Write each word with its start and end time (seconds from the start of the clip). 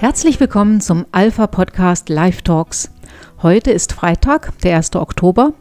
Herzlich 0.00 0.38
willkommen 0.38 0.80
zum 0.80 1.06
Alpha 1.10 1.48
Podcast 1.48 2.08
Live 2.08 2.42
Talks. 2.42 2.92
Heute 3.42 3.72
ist 3.72 3.92
Freitag, 3.92 4.56
der 4.60 4.76
1. 4.76 4.94
Oktober, 4.94 5.54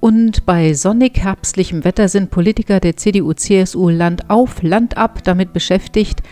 und 0.00 0.44
bei 0.44 0.74
sonnig 0.74 1.18
herbstlichem 1.18 1.84
Wetter 1.84 2.08
sind 2.08 2.32
Politiker 2.32 2.80
der 2.80 2.96
CDU-CSU 2.96 3.88
Land 3.88 4.30
auf, 4.30 4.64
Land 4.64 4.96
ab 4.96 5.22
damit 5.22 5.52
beschäftigt, 5.52 6.24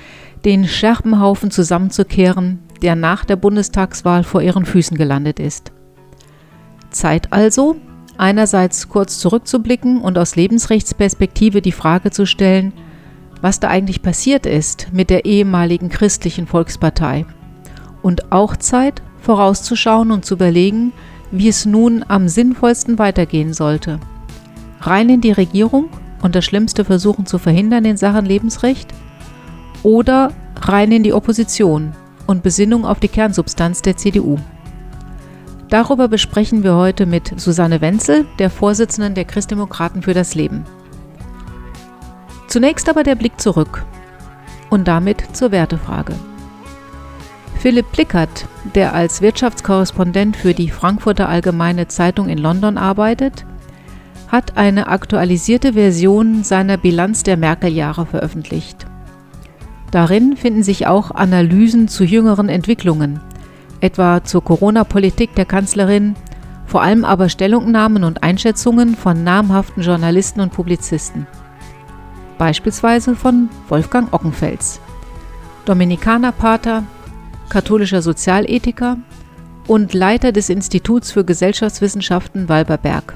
den 0.44 0.66
Scherbenhaufen 0.66 1.52
zusammenzukehren, 1.52 2.58
der 2.82 2.96
nach 2.96 3.24
der 3.24 3.36
Bundestagswahl 3.36 4.24
vor 4.24 4.42
ihren 4.42 4.66
Füßen 4.66 4.96
gelandet 4.96 5.38
ist. 5.38 5.70
Zeit 6.90 7.32
also, 7.32 7.76
einerseits 8.18 8.88
kurz 8.88 9.20
zurückzublicken 9.20 10.00
und 10.00 10.18
aus 10.18 10.34
Lebensrechtsperspektive 10.34 11.62
die 11.62 11.70
Frage 11.70 12.10
zu 12.10 12.26
stellen, 12.26 12.72
was 13.40 13.60
da 13.60 13.68
eigentlich 13.68 14.02
passiert 14.02 14.46
ist 14.46 14.88
mit 14.92 15.10
der 15.10 15.26
ehemaligen 15.26 15.90
christlichen 15.90 16.48
Volkspartei. 16.48 17.24
Und 18.06 18.30
auch 18.30 18.56
Zeit, 18.56 19.02
vorauszuschauen 19.20 20.12
und 20.12 20.24
zu 20.24 20.34
überlegen, 20.34 20.92
wie 21.32 21.48
es 21.48 21.66
nun 21.66 22.04
am 22.06 22.28
sinnvollsten 22.28 23.00
weitergehen 23.00 23.52
sollte. 23.52 23.98
Rein 24.80 25.08
in 25.08 25.20
die 25.20 25.32
Regierung 25.32 25.88
und 26.22 26.36
das 26.36 26.44
Schlimmste 26.44 26.84
versuchen 26.84 27.26
zu 27.26 27.38
verhindern 27.38 27.84
in 27.84 27.96
Sachen 27.96 28.24
Lebensrecht? 28.24 28.94
Oder 29.82 30.30
rein 30.54 30.92
in 30.92 31.02
die 31.02 31.12
Opposition 31.12 31.94
und 32.28 32.44
Besinnung 32.44 32.86
auf 32.86 33.00
die 33.00 33.08
Kernsubstanz 33.08 33.82
der 33.82 33.96
CDU? 33.96 34.38
Darüber 35.68 36.06
besprechen 36.06 36.62
wir 36.62 36.76
heute 36.76 37.06
mit 37.06 37.32
Susanne 37.40 37.80
Wenzel, 37.80 38.24
der 38.38 38.50
Vorsitzenden 38.50 39.16
der 39.16 39.24
Christdemokraten 39.24 40.02
für 40.02 40.14
das 40.14 40.36
Leben. 40.36 40.64
Zunächst 42.46 42.88
aber 42.88 43.02
der 43.02 43.16
Blick 43.16 43.40
zurück 43.40 43.84
und 44.70 44.86
damit 44.86 45.24
zur 45.32 45.50
Wertefrage. 45.50 46.14
Philipp 47.66 47.90
Plickert, 47.90 48.46
der 48.76 48.94
als 48.94 49.22
Wirtschaftskorrespondent 49.22 50.36
für 50.36 50.54
die 50.54 50.70
Frankfurter 50.70 51.28
Allgemeine 51.28 51.88
Zeitung 51.88 52.28
in 52.28 52.38
London 52.38 52.78
arbeitet, 52.78 53.44
hat 54.28 54.56
eine 54.56 54.86
aktualisierte 54.86 55.72
Version 55.72 56.44
seiner 56.44 56.76
Bilanz 56.76 57.24
der 57.24 57.36
Merkel-Jahre 57.36 58.06
veröffentlicht. 58.06 58.86
Darin 59.90 60.36
finden 60.36 60.62
sich 60.62 60.86
auch 60.86 61.10
Analysen 61.10 61.88
zu 61.88 62.04
jüngeren 62.04 62.48
Entwicklungen, 62.48 63.18
etwa 63.80 64.22
zur 64.22 64.44
Corona-Politik 64.44 65.34
der 65.34 65.44
Kanzlerin, 65.44 66.14
vor 66.66 66.82
allem 66.82 67.04
aber 67.04 67.28
Stellungnahmen 67.28 68.04
und 68.04 68.22
Einschätzungen 68.22 68.94
von 68.94 69.24
namhaften 69.24 69.82
Journalisten 69.82 70.38
und 70.38 70.52
Publizisten. 70.52 71.26
Beispielsweise 72.38 73.16
von 73.16 73.48
Wolfgang 73.68 74.12
Ockenfels, 74.12 74.80
Dominikanerpater, 75.64 76.84
katholischer 77.48 78.02
Sozialethiker 78.02 78.98
und 79.66 79.94
Leiter 79.94 80.32
des 80.32 80.48
Instituts 80.48 81.10
für 81.10 81.24
Gesellschaftswissenschaften 81.24 82.48
Walberberg. 82.48 83.14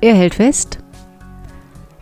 Er 0.00 0.14
hält 0.14 0.34
fest, 0.34 0.78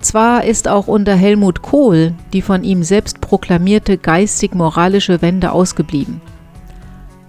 zwar 0.00 0.44
ist 0.44 0.66
auch 0.66 0.88
unter 0.88 1.14
Helmut 1.14 1.62
Kohl 1.62 2.14
die 2.32 2.42
von 2.42 2.64
ihm 2.64 2.82
selbst 2.82 3.20
proklamierte 3.20 3.98
geistig-moralische 3.98 5.22
Wende 5.22 5.52
ausgeblieben. 5.52 6.20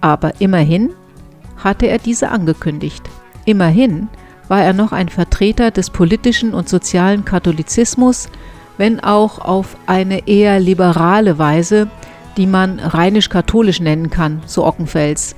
Aber 0.01 0.41
immerhin 0.41 0.89
hatte 1.55 1.85
er 1.87 1.99
diese 1.99 2.29
angekündigt. 2.29 3.03
Immerhin 3.45 4.09
war 4.47 4.61
er 4.63 4.73
noch 4.73 4.91
ein 4.91 5.09
Vertreter 5.09 5.71
des 5.71 5.89
politischen 5.89 6.53
und 6.53 6.67
sozialen 6.67 7.23
Katholizismus, 7.23 8.27
wenn 8.77 8.99
auch 8.99 9.39
auf 9.39 9.77
eine 9.85 10.27
eher 10.27 10.59
liberale 10.59 11.37
Weise, 11.37 11.87
die 12.37 12.47
man 12.47 12.79
rheinisch-katholisch 12.79 13.79
nennen 13.79 14.09
kann, 14.09 14.41
so 14.45 14.65
Ockenfels. 14.65 15.35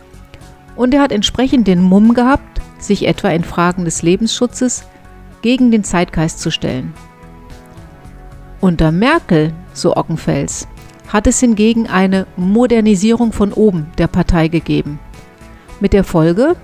Und 0.75 0.94
er 0.94 1.01
hat 1.01 1.11
entsprechend 1.11 1.67
den 1.67 1.81
Mumm 1.81 2.13
gehabt, 2.13 2.61
sich 2.79 3.07
etwa 3.07 3.29
in 3.29 3.44
Fragen 3.44 3.85
des 3.85 4.01
Lebensschutzes 4.01 4.85
gegen 5.41 5.72
den 5.72 5.83
Zeitgeist 5.83 6.39
zu 6.39 6.51
stellen. 6.51 6.94
Unter 8.61 8.91
Merkel, 8.91 9.53
so 9.73 9.95
Ockenfels, 9.95 10.67
hat 11.07 11.28
es 11.28 11.39
hingegen 11.39 11.88
eine 11.88 12.25
Modernisierung 12.35 13.31
von 13.31 13.53
oben 13.53 13.88
der 13.97 14.07
Partei 14.07 14.47
gegeben. 14.47 15.00
Mit 15.79 15.94
der 15.94 16.03
Folge, 16.03 16.56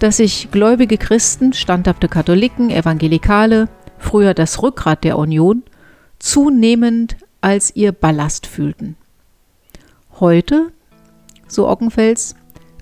dass 0.00 0.16
sich 0.16 0.50
gläubige 0.50 0.98
Christen, 0.98 1.52
standhafte 1.52 2.08
Katholiken, 2.08 2.70
Evangelikale, 2.70 3.68
früher 3.98 4.34
das 4.34 4.62
Rückgrat 4.62 5.04
der 5.04 5.18
Union, 5.18 5.62
zunehmend 6.18 7.16
als 7.40 7.74
ihr 7.76 7.92
Ballast 7.92 8.46
fühlten. 8.46 8.96
Heute, 10.20 10.70
so 11.48 11.66
Ockenfels, 11.66 12.34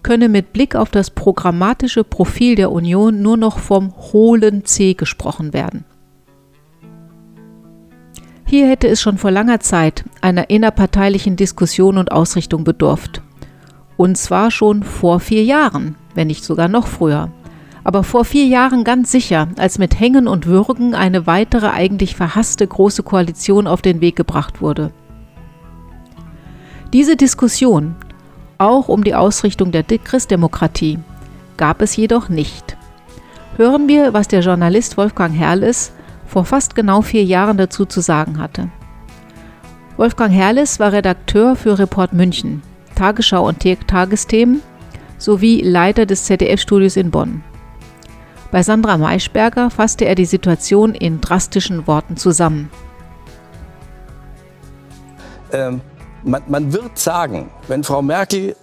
könne 0.02 0.28
mit 0.28 0.52
Blick 0.52 0.74
auf 0.74 0.90
das 0.90 1.10
programmatische 1.10 2.02
Profil 2.02 2.56
der 2.56 2.72
Union 2.72 3.22
nur 3.22 3.36
noch 3.36 3.60
vom 3.60 3.94
hohlen 3.96 4.64
C 4.64 4.94
gesprochen 4.94 5.52
werden. 5.52 5.84
Hier 8.44 8.66
hätte 8.66 8.88
es 8.88 9.00
schon 9.00 9.18
vor 9.18 9.30
langer 9.30 9.60
Zeit 9.60 10.04
einer 10.20 10.50
innerparteilichen 10.50 11.36
Diskussion 11.36 11.96
und 11.96 12.10
Ausrichtung 12.10 12.64
bedurft. 12.64 13.22
Und 13.96 14.18
zwar 14.18 14.50
schon 14.50 14.82
vor 14.82 15.20
vier 15.20 15.44
Jahren, 15.44 15.94
wenn 16.16 16.26
nicht 16.26 16.42
sogar 16.42 16.66
noch 16.66 16.88
früher. 16.88 17.30
Aber 17.84 18.02
vor 18.02 18.24
vier 18.24 18.46
Jahren 18.46 18.82
ganz 18.82 19.12
sicher, 19.12 19.46
als 19.58 19.78
mit 19.78 20.00
Hängen 20.00 20.26
und 20.26 20.46
Würgen 20.46 20.96
eine 20.96 21.28
weitere 21.28 21.68
eigentlich 21.68 22.16
verhasste 22.16 22.66
große 22.66 23.04
Koalition 23.04 23.68
auf 23.68 23.80
den 23.80 24.00
Weg 24.00 24.16
gebracht 24.16 24.60
wurde. 24.60 24.90
Diese 26.92 27.16
Diskussion, 27.16 27.96
auch 28.56 28.88
um 28.88 29.04
die 29.04 29.14
Ausrichtung 29.14 29.72
der 29.72 29.82
Christdemokratie, 29.82 30.98
gab 31.58 31.82
es 31.82 31.94
jedoch 31.96 32.30
nicht. 32.30 32.78
Hören 33.56 33.88
wir, 33.88 34.14
was 34.14 34.28
der 34.28 34.40
Journalist 34.40 34.96
Wolfgang 34.96 35.36
Herrles 35.36 35.92
vor 36.26 36.46
fast 36.46 36.74
genau 36.74 37.02
vier 37.02 37.24
Jahren 37.24 37.58
dazu 37.58 37.84
zu 37.84 38.00
sagen 38.00 38.38
hatte. 38.38 38.70
Wolfgang 39.98 40.32
Herrles 40.32 40.80
war 40.80 40.92
Redakteur 40.92 41.56
für 41.56 41.78
Report 41.78 42.14
München, 42.14 42.62
Tagesschau 42.94 43.46
und 43.46 43.62
Tagesthemen 43.86 44.62
sowie 45.18 45.60
Leiter 45.60 46.06
des 46.06 46.24
ZDF-Studios 46.24 46.96
in 46.96 47.10
Bonn. 47.10 47.42
Bei 48.50 48.62
Sandra 48.62 48.96
Maischberger 48.96 49.68
fasste 49.68 50.06
er 50.06 50.14
die 50.14 50.24
Situation 50.24 50.94
in 50.94 51.20
drastischen 51.20 51.86
Worten 51.86 52.16
zusammen. 52.16 52.70
Ähm, 55.52 55.82
man, 56.28 56.42
man 56.48 56.72
wird 56.72 56.98
sagen, 56.98 57.50
wenn 57.68 57.84
Frau 57.84 58.02
Merkel 58.02 58.54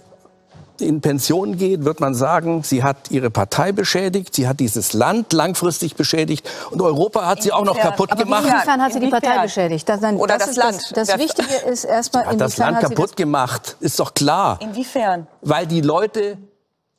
in 0.78 1.00
Pension 1.00 1.56
geht, 1.56 1.84
wird 1.86 2.00
man 2.00 2.14
sagen, 2.14 2.62
sie 2.62 2.82
hat 2.82 3.10
ihre 3.10 3.30
Partei 3.30 3.72
beschädigt, 3.72 4.34
sie 4.34 4.46
hat 4.46 4.60
dieses 4.60 4.92
Land 4.92 5.32
langfristig 5.32 5.96
beschädigt 5.96 6.48
und 6.70 6.82
Europa 6.82 7.26
hat 7.26 7.42
sie 7.42 7.50
auch 7.52 7.64
noch 7.64 7.78
kaputt 7.78 8.12
Aber 8.12 8.22
gemacht. 8.22 8.44
Inwiefern 8.46 8.82
hat 8.82 8.92
sie 8.92 9.00
die 9.00 9.08
Partei 9.08 9.42
beschädigt? 9.42 9.88
Das, 9.88 10.00
dann, 10.00 10.16
Oder 10.16 10.36
das, 10.36 10.48
das 10.48 10.50
ist 10.50 10.56
Land. 10.56 10.80
Das, 10.94 11.08
das 11.08 11.18
Wichtige 11.18 11.54
ist 11.70 11.84
erstmal, 11.84 12.24
Sie 12.24 12.30
hat 12.30 12.40
das 12.40 12.56
Land 12.58 12.80
kaputt 12.80 13.16
gemacht, 13.16 13.76
ist 13.80 13.98
doch 13.98 14.12
klar. 14.12 14.58
Inwiefern? 14.60 15.26
Weil 15.40 15.66
die 15.66 15.80
Leute 15.80 16.36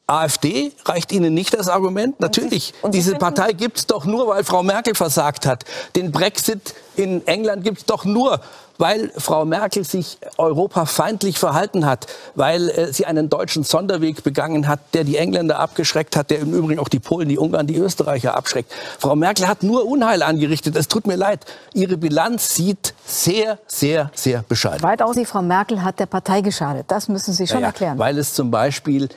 AfD 0.08 0.72
reicht 0.86 1.12
Ihnen 1.12 1.34
nicht 1.34 1.54
das 1.54 1.68
Argument? 1.68 2.20
Natürlich. 2.22 2.74
und 2.82 2.94
Sie 2.94 3.00
Diese 3.00 3.12
finden- 3.12 3.20
Partei 3.20 3.52
gibt 3.52 3.78
es 3.78 3.88
doch 3.88 4.06
nur, 4.06 4.28
weil 4.28 4.44
Frau 4.46 4.64
Merkel 4.64 4.96
versagt 4.96 5.46
hat. 5.46 5.66
Den 5.98 6.12
Brexit 6.14 6.74
in 6.96 7.28
England 7.28 7.64
gibt 7.66 7.80
es 7.80 7.86
doch 7.86 8.06
nur, 8.06 8.40
weil 8.78 9.12
Frau 9.18 9.46
Merkel 9.46 9.84
sich 9.84 10.18
europafeindlich 10.38 11.40
verhalten 11.40 11.86
hat, 11.86 12.08
weil 12.36 12.70
äh, 12.70 12.94
sie 12.94 13.06
einen 13.06 13.30
deutschen 13.30 13.64
Sonderweg 13.64 14.24
begangen 14.24 14.68
hat, 14.68 14.80
der 14.94 15.04
die 15.04 15.18
Engländer 15.18 15.60
abgeschreckt 15.60 16.16
hat, 16.16 16.30
der 16.30 16.40
im 16.40 16.54
Übrigen 16.54 16.80
auch 16.80 16.90
die 16.90 17.00
Polen, 17.00 17.30
die 17.30 17.38
Ungarn, 17.38 17.68
die 17.68 17.78
Österreicher 17.78 18.36
abschreckt. 18.36 18.72
Frau 19.00 19.16
Merkel 19.16 19.48
hat 19.48 19.64
nur 19.64 19.86
Unheil 19.86 20.24
angerichtet. 20.24 20.76
Es 20.76 20.88
tut 20.88 21.08
mir 21.08 21.16
leid. 21.16 21.46
Ihre 21.74 21.98
Bilanz 21.98 22.56
sieht 22.56 22.94
sehr, 23.06 23.60
sehr, 23.68 24.12
sehr 24.14 24.44
bescheiden. 24.48 24.84
weitaus 24.84 25.16
die 25.16 25.26
Frau 25.26 25.42
Merkel 25.42 25.84
hat 25.84 26.00
der 26.00 26.06
Partei 26.06 26.42
geschadet. 26.42 26.86
Das 26.90 27.08
müssen 27.08 27.34
Sie 27.34 27.48
schon 27.48 27.58
Ja, 27.58 27.62
ja, 27.62 27.68
erklären. 27.68 27.98
Weil 27.98 28.18
es 28.18 28.34
zum 28.34 28.52
Beispiel 28.52 29.10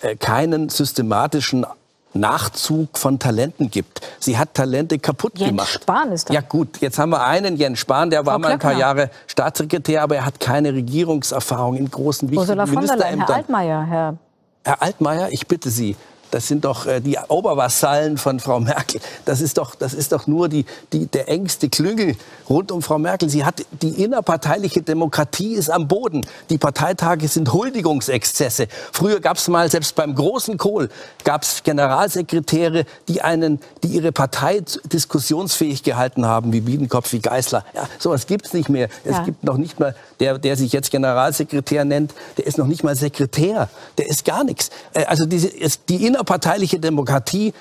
äh, 0.00 0.16
keinen 0.16 0.68
systematischen 0.68 1.66
Nachzug 2.14 2.96
von 2.98 3.18
Talenten 3.18 3.70
gibt. 3.70 4.00
Sie 4.18 4.38
hat 4.38 4.54
Talente 4.54 4.98
kaputt 4.98 5.38
Jens 5.38 5.50
gemacht. 5.50 5.68
Spahn 5.68 6.12
ist 6.12 6.30
da. 6.30 6.34
Ja 6.34 6.40
gut, 6.40 6.80
jetzt 6.80 6.98
haben 6.98 7.10
wir 7.10 7.24
einen, 7.24 7.56
Jens 7.56 7.78
Spahn, 7.80 8.10
der 8.10 8.24
war 8.24 8.34
Frau 8.34 8.40
mal 8.40 8.52
ein 8.52 8.58
paar. 8.58 8.74
Jahre 8.74 9.10
Staatssekretär, 9.26 10.02
aber 10.02 10.16
er 10.16 10.26
hat 10.26 10.40
keine 10.40 10.72
Regierungserfahrung 10.72 11.76
in 11.76 11.90
großen, 11.90 12.30
wichtigen 12.30 12.40
Ursula 12.40 12.66
von 12.66 12.74
der 12.74 12.96
Leyen, 12.96 12.98
Herr 12.98 13.10
Ministerämtern. 13.10 13.36
Altmaier, 13.36 13.82
Herr 13.84 14.16
Herr 14.64 14.82
Altmaier, 14.82 15.28
ich 15.30 15.46
bitte 15.46 15.70
Sie, 15.70 15.96
das 16.34 16.48
sind 16.48 16.64
doch 16.64 16.86
äh, 16.86 17.00
die 17.00 17.16
Obervasallen 17.28 18.18
von 18.18 18.40
Frau 18.40 18.58
Merkel. 18.58 19.00
Das 19.24 19.40
ist 19.40 19.56
doch, 19.56 19.76
das 19.76 19.94
ist 19.94 20.10
doch 20.10 20.26
nur 20.26 20.48
die, 20.48 20.64
die, 20.92 21.06
der 21.06 21.28
engste 21.28 21.68
Klüngel 21.68 22.16
rund 22.50 22.72
um 22.72 22.82
Frau 22.82 22.98
Merkel. 22.98 23.28
Sie 23.28 23.44
hat 23.44 23.64
die 23.82 24.02
innerparteiliche 24.02 24.82
Demokratie 24.82 25.54
ist 25.54 25.70
am 25.70 25.86
Boden. 25.86 26.26
Die 26.50 26.58
Parteitage 26.58 27.28
sind 27.28 27.52
Huldigungsexzesse. 27.52 28.66
Früher 28.90 29.20
gab 29.20 29.36
es 29.36 29.46
mal, 29.46 29.70
selbst 29.70 29.94
beim 29.94 30.16
großen 30.16 30.58
Kohl, 30.58 30.88
gab 31.22 31.44
es 31.44 31.62
Generalsekretäre, 31.62 32.84
die 33.06 33.22
einen, 33.22 33.60
die 33.84 33.88
ihre 33.88 34.10
Partei 34.10 34.60
diskussionsfähig 34.92 35.84
gehalten 35.84 36.26
haben, 36.26 36.52
wie 36.52 36.62
Biedenkopf, 36.62 37.12
wie 37.12 37.20
Geißler. 37.20 37.64
Ja, 37.74 37.88
sowas 38.00 38.26
gibt 38.26 38.46
es 38.46 38.54
nicht 38.54 38.68
mehr. 38.68 38.88
Es 39.04 39.24
gibt 39.24 39.44
noch 39.44 39.56
nicht 39.56 39.78
mal 39.78 39.94
der, 40.18 40.38
der 40.38 40.56
sich 40.56 40.72
jetzt 40.72 40.90
Generalsekretär 40.90 41.84
nennt, 41.84 42.12
der 42.38 42.46
ist 42.46 42.58
noch 42.58 42.66
nicht 42.66 42.82
mal 42.82 42.96
Sekretär. 42.96 43.68
Der 43.98 44.08
ist 44.08 44.24
gar 44.24 44.42
nichts. 44.42 44.70
Äh, 44.94 45.04
also 45.04 45.26
diese, 45.26 45.50
die 45.88 46.04
innerparteiliche 46.24 46.80
Demokratie 46.80 47.52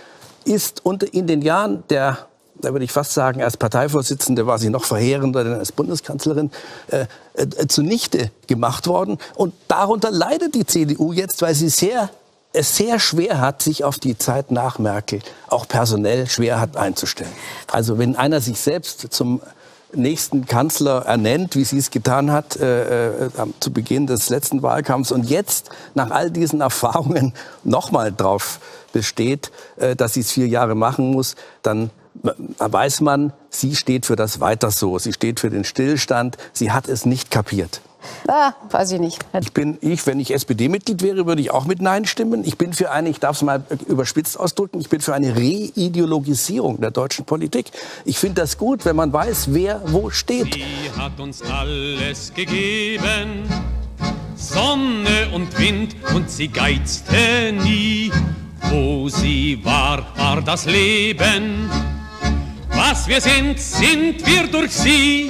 ist 0.46 0.82
in 1.12 1.28
den 1.28 1.42
Jahren 1.42 1.84
der 1.90 2.28
da 2.56 2.72
würde 2.72 2.86
ich 2.86 2.92
fast 2.92 3.14
sagen, 3.14 3.42
als 3.42 3.58
Parteivorsitzende 3.58 4.46
war 4.46 4.60
sie 4.60 4.70
noch 4.70 4.86
verheerender 4.86 5.44
denn 5.44 5.56
als 5.56 5.72
Bundeskanzlerin, 5.72 6.52
äh, 6.92 7.08
äh, 7.34 7.68
zunichte 7.68 8.30
gemacht 8.48 8.86
worden. 8.88 9.18
Und 9.34 9.54
darunter 9.68 10.12
leidet 10.12 10.54
die 10.54 10.66
CDU 10.66 11.12
jetzt, 11.12 11.42
weil 11.42 11.56
sie 11.56 11.68
sehr, 11.68 12.10
es 12.54 12.78
sehr 12.78 13.00
schwer 13.00 13.42
hat, 13.42 13.64
sich 13.64 13.84
auf 13.84 13.98
die 13.98 14.18
Zeit 14.18 14.52
nach 14.52 14.78
Merkel 14.78 15.20
auch 15.48 15.68
personell 15.68 16.30
schwer 16.30 16.62
hat 16.62 16.78
einzustellen. 16.78 17.34
Also 17.70 17.98
wenn 17.98 18.16
einer 18.16 18.40
sich 18.40 18.60
selbst 18.60 19.08
zum 19.10 19.42
nächsten 19.96 20.46
Kanzler 20.46 21.06
ernennt, 21.06 21.56
wie 21.56 21.64
sie 21.64 21.78
es 21.78 21.92
getan 21.92 22.32
hat 22.32 22.56
äh, 22.58 23.26
äh, 23.26 23.30
zu 23.60 23.72
Beginn 23.72 24.08
des 24.08 24.30
letzten 24.30 24.62
Wahlkampfs 24.62 25.12
und 25.12 25.30
jetzt 25.30 25.70
nach 25.94 26.12
all 26.12 26.32
diesen 26.32 26.62
Erfahrungen 26.62 27.34
nochmal 27.64 28.12
drauf 28.12 28.60
besteht, 28.92 29.52
äh, 29.78 29.96
dass 29.96 30.14
sie 30.14 30.22
es 30.22 30.32
vier 30.32 30.48
Jahre 30.48 30.76
machen 30.76 31.12
muss, 31.12 31.36
dann 31.62 31.90
weiß 32.60 33.02
man, 33.02 33.34
sie 33.50 33.76
steht 33.76 34.06
für 34.06 34.16
das 34.16 34.40
Weiter 34.40 34.70
so. 34.72 35.00
Sie 35.00 35.14
steht 35.14 35.40
für 35.40 35.50
den 35.50 35.64
Stillstand. 35.64 36.38
Sie 36.54 36.72
hat 36.72 36.88
es 36.88 37.06
nicht 37.06 37.32
kapiert. 37.32 37.82
Ah, 38.28 38.54
weiß 38.70 38.92
ich 38.94 39.00
nicht. 39.00 39.20
Ich 39.40 39.54
bin, 39.54 39.78
ich, 39.82 40.06
wenn 40.06 40.20
ich 40.20 40.34
SPD-Mitglied 40.34 41.02
wäre, 41.02 41.26
würde 41.26 41.42
ich 41.42 41.52
auch 41.52 41.66
mit 41.66 41.82
Nein 41.82 42.06
stimmen. 42.06 42.44
Ich 42.46 42.58
bin 42.58 42.74
für 42.74 42.92
eine, 42.92 43.10
ich 43.10 43.20
darf 43.20 43.38
es 43.38 43.42
mal 43.42 43.64
überspitzt 43.88 44.40
ausdrücken, 44.40 44.80
ich 44.80 44.90
bin 44.90 45.02
für 45.02 45.14
eine 45.14 45.36
Reideologisierung 45.36 46.80
der 46.82 46.92
deutschen 46.92 47.26
Politik. 47.26 47.72
Ich 48.06 48.18
finde 48.18 48.42
das 48.42 48.58
gut, 48.58 48.86
wenn 48.86 48.96
man 48.96 49.12
weiß, 49.12 49.54
wer 49.54 49.82
wo 49.86 50.10
steht. 50.10 50.54
Sie 50.54 50.64
hat 50.98 51.20
uns 51.20 51.42
alles 51.42 52.34
gegeben, 52.34 53.44
Sonne 54.36 55.30
und 55.34 55.58
Wind, 55.58 55.96
und 56.14 56.30
sie 56.30 56.48
geizte 56.48 57.54
nie. 57.64 58.12
Wo 58.70 59.10
sie 59.10 59.60
war, 59.64 60.06
war 60.16 60.42
das 60.42 60.66
Leben. 60.66 61.70
Was 62.70 63.08
wir 63.08 63.22
sind, 63.22 63.60
sind 63.60 64.26
wir 64.26 64.48
durch 64.48 64.72
sie. 64.72 65.30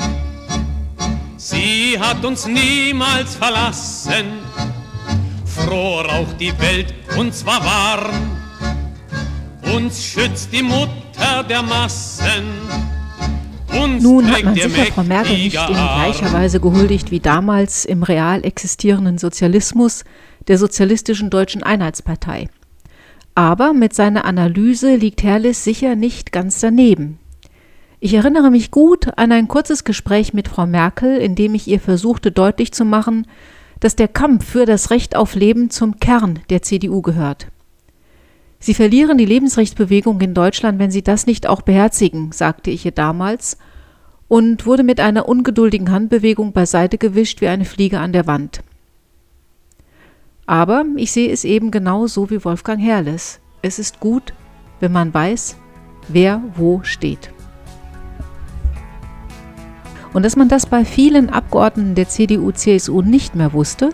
Sie 1.46 2.00
hat 2.00 2.24
uns 2.24 2.48
niemals 2.48 3.36
verlassen, 3.36 4.40
froh 5.46 6.00
raucht 6.00 6.40
die 6.40 6.58
Welt 6.58 6.94
und 7.18 7.36
zwar 7.36 7.62
warm. 7.66 8.32
Uns 9.76 10.06
schützt 10.06 10.54
die 10.54 10.64
Mutter 10.64 11.44
der 11.50 11.62
Massen. 11.62 12.46
Uns 13.78 14.02
Nun 14.02 14.32
hat 14.32 14.46
man 14.46 14.56
sicher 14.56 14.86
Frau 14.86 15.04
Merkel 15.04 15.38
nicht 15.38 15.56
in 15.56 15.74
gleicher 15.74 16.32
Weise 16.32 16.62
gehuldigt 16.62 17.12
wie 17.12 17.20
damals 17.20 17.84
im 17.84 18.04
real 18.04 18.46
existierenden 18.46 19.18
Sozialismus 19.18 20.06
der 20.48 20.58
Sozialistischen 20.58 21.30
Deutschen 21.30 21.62
Einheitspartei. 21.62 22.48
Aber 23.36 23.74
mit 23.74 23.94
seiner 23.94 24.24
Analyse 24.24 24.96
liegt 24.96 25.24
Herrlis 25.24 25.66
sicher 25.66 25.98
nicht 25.98 26.32
ganz 26.32 26.62
daneben. 26.62 27.20
Ich 28.06 28.16
erinnere 28.16 28.52
mich 28.52 28.70
gut 28.70 29.18
an 29.18 29.32
ein 29.32 29.48
kurzes 29.48 29.86
Gespräch 29.86 30.34
mit 30.34 30.50
Frau 30.50 30.66
Merkel, 30.66 31.16
in 31.16 31.36
dem 31.36 31.56
ich 31.56 31.70
ihr 31.70 31.80
versuchte 31.80 32.34
deutlich 32.34 32.74
zu 32.74 32.84
machen, 32.84 33.26
dass 33.80 33.96
der 33.96 34.10
Kampf 34.10 34.44
für 34.44 34.66
das 34.66 34.92
Recht 34.92 35.16
auf 35.16 35.36
Leben 35.36 35.70
zum 35.70 36.02
Kern 36.02 36.40
der 36.50 36.62
CDU 36.62 37.02
gehört. 37.02 37.48
Sie 38.60 38.74
verlieren 38.74 39.18
die 39.18 39.26
Lebensrechtsbewegung 39.26 40.20
in 40.20 40.34
Deutschland, 40.34 40.80
wenn 40.80 40.92
sie 40.92 41.02
das 41.02 41.28
nicht 41.28 41.48
auch 41.48 41.62
beherzigen, 41.62 42.34
sagte 42.34 42.72
ich 42.72 42.84
ihr 42.84 42.92
damals 42.92 43.58
und 44.28 44.66
wurde 44.66 44.84
mit 44.84 45.00
einer 45.00 45.30
ungeduldigen 45.30 45.90
Handbewegung 45.90 46.52
beiseite 46.52 46.98
gewischt 46.98 47.40
wie 47.40 47.48
eine 47.48 47.64
Fliege 47.64 48.02
an 48.02 48.12
der 48.12 48.28
Wand. 48.28 48.64
Aber 50.46 50.84
ich 50.98 51.14
sehe 51.14 51.32
es 51.32 51.46
eben 51.46 51.72
genau 51.72 52.08
so 52.08 52.30
wie 52.30 52.44
Wolfgang 52.44 52.82
Herrles. 52.82 53.40
Es 53.62 53.80
ist 53.80 54.02
gut, 54.02 54.34
wenn 54.82 54.92
man 54.92 55.14
weiß, 55.14 55.56
wer 56.10 56.44
wo 56.58 56.82
steht. 56.84 57.33
Und 60.14 60.24
dass 60.24 60.36
man 60.36 60.48
das 60.48 60.68
bei 60.68 60.86
vielen 60.86 61.30
Abgeordneten 61.30 61.96
der 61.96 62.08
CDU-CSU 62.08 63.02
nicht 63.02 63.36
mehr 63.36 63.52
wusste 63.52 63.90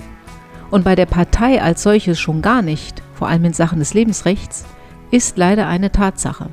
und 0.70 0.84
bei 0.84 0.96
der 0.96 1.06
Partei 1.06 1.62
als 1.62 1.82
solches 1.82 2.20
schon 2.20 2.42
gar 2.42 2.62
nicht, 2.62 3.02
vor 3.14 3.28
allem 3.28 3.46
in 3.46 3.54
Sachen 3.54 3.80
des 3.80 3.94
Lebensrechts, 3.94 4.66
ist 5.12 5.38
leider 5.38 5.68
eine 5.68 5.92
Tatsache. 5.92 6.50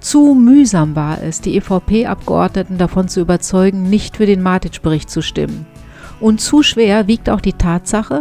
Zu 0.00 0.34
mühsam 0.34 0.94
war 0.94 1.20
es, 1.22 1.40
die 1.40 1.56
EVP-Abgeordneten 1.56 2.78
davon 2.78 3.08
zu 3.08 3.20
überzeugen, 3.20 3.90
nicht 3.90 4.16
für 4.16 4.26
den 4.26 4.40
Matic-Bericht 4.40 5.10
zu 5.10 5.20
stimmen. 5.20 5.66
Und 6.20 6.40
zu 6.40 6.62
schwer 6.62 7.08
wiegt 7.08 7.28
auch 7.28 7.40
die 7.40 7.54
Tatsache, 7.54 8.20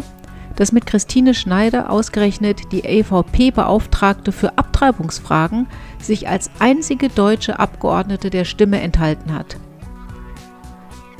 dass 0.55 0.71
mit 0.71 0.85
Christine 0.85 1.33
Schneider 1.33 1.91
ausgerechnet 1.91 2.71
die 2.71 2.83
EVP-Beauftragte 2.83 4.31
für 4.31 4.57
Abtreibungsfragen 4.57 5.67
sich 5.99 6.27
als 6.27 6.49
einzige 6.59 7.09
deutsche 7.09 7.59
Abgeordnete 7.59 8.29
der 8.29 8.45
Stimme 8.45 8.81
enthalten 8.81 9.33
hat. 9.33 9.57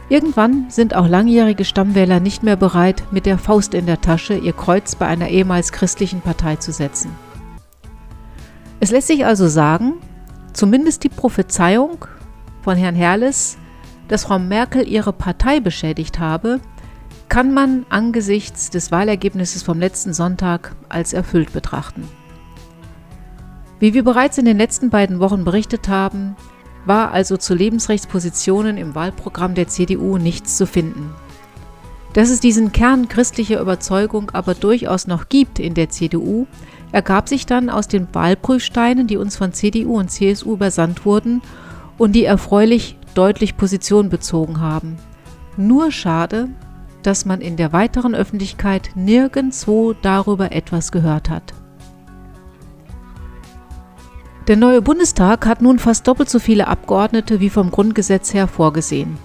Irgendwann 0.08 0.70
sind 0.70 0.96
auch 0.96 1.08
langjährige 1.08 1.66
Stammwähler 1.66 2.20
nicht 2.20 2.44
mehr 2.44 2.56
bereit, 2.56 3.04
mit 3.12 3.26
der 3.26 3.40
Faust 3.40 3.74
in 3.74 3.88
der 3.88 4.02
Tasche 4.02 4.36
ihr 4.36 4.54
Kreuz 4.54 4.96
bei 4.96 5.08
einer 5.08 5.30
ehemals 5.30 5.72
christlichen 5.72 6.22
Partei 6.22 6.58
zu 6.58 6.72
setzen. 6.72 7.10
Es 8.80 8.92
lässt 8.92 9.08
sich 9.08 9.26
also 9.26 9.48
sagen, 9.48 9.94
zumindest 10.54 11.04
die 11.04 11.10
Prophezeiung 11.10 12.06
von 12.62 12.78
Herrn 12.78 12.96
Herrles, 12.96 13.58
dass 14.08 14.26
Frau 14.26 14.38
Merkel 14.38 14.88
ihre 14.88 15.12
Partei 15.12 15.60
beschädigt 15.60 16.20
habe, 16.20 16.60
kann 17.28 17.54
man 17.54 17.88
angesichts 17.90 18.70
des 18.70 18.92
Wahlergebnisses 18.92 19.64
vom 19.64 19.80
letzten 19.80 20.14
Sonntag 20.14 20.76
als 20.88 21.14
erfüllt 21.14 21.52
betrachten. 21.52 22.08
Wie 23.80 23.96
wir 23.96 24.04
bereits 24.04 24.38
in 24.38 24.46
den 24.46 24.58
letzten 24.58 24.92
beiden 24.92 25.20
Wochen 25.20 25.44
berichtet 25.44 25.90
haben, 25.90 26.36
war 26.86 27.12
also 27.12 27.38
zu 27.38 27.54
Lebensrechtspositionen 27.54 28.78
im 28.78 28.96
Wahlprogramm 28.96 29.56
der 29.56 29.68
CDU 29.68 30.18
nichts 30.18 30.58
zu 30.58 30.68
finden. 30.68 31.12
Dass 32.14 32.30
es 32.30 32.40
diesen 32.40 32.72
Kern 32.72 33.10
christlicher 33.10 33.60
Überzeugung 33.60 34.32
aber 34.32 34.54
durchaus 34.54 35.08
noch 35.08 35.28
gibt 35.28 35.60
in 35.60 35.74
der 35.74 35.90
CDU, 35.90 36.48
ergab 36.92 37.28
sich 37.28 37.46
dann 37.46 37.70
aus 37.70 37.90
den 37.90 38.08
Wahlprüfsteinen, 38.14 39.08
die 39.08 39.18
uns 39.18 39.36
von 39.36 39.52
CDU 39.52 40.00
und 40.00 40.10
CSU 40.10 40.54
übersandt 40.54 41.06
wurden 41.06 41.42
und 41.98 42.14
die 42.14 42.24
erfreulich 42.24 42.98
deutlich 43.16 43.58
Position 43.58 44.10
bezogen 44.10 44.62
haben. 44.62 44.98
Nur 45.58 45.92
schade, 45.92 46.50
dass 47.04 47.26
man 47.26 47.42
in 47.42 47.58
der 47.58 47.74
weiteren 47.74 48.16
Öffentlichkeit 48.16 48.92
nirgendwo 48.96 49.94
darüber 49.94 50.52
etwas 50.52 50.92
gehört 50.92 51.30
hat. 51.30 51.54
Der 54.48 54.58
neue 54.58 54.84
Bundestag 54.84 55.48
hat 55.48 55.64
nun 55.64 55.80
fast 55.80 56.08
doppelt 56.08 56.30
so 56.30 56.38
viele 56.38 56.68
Abgeordnete 56.68 57.40
wie 57.40 57.50
vom 57.50 57.72
Grundgesetz 57.72 58.32
her 58.32 58.48
vorgesehen. 58.48 59.18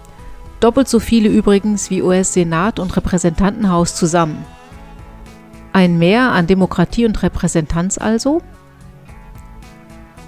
Doppelt 0.61 0.89
so 0.89 0.99
viele 0.99 1.29
übrigens 1.29 1.91
wie 1.91 2.01
US-Senat 2.01 2.79
und 2.79 2.97
Repräsentantenhaus 2.97 3.95
zusammen. 3.95 4.47
Ein 5.75 5.99
Mehr 5.99 6.33
an 6.33 6.47
Demokratie 6.47 7.05
und 7.05 7.23
Repräsentanz 7.23 7.99
also? 7.99 8.41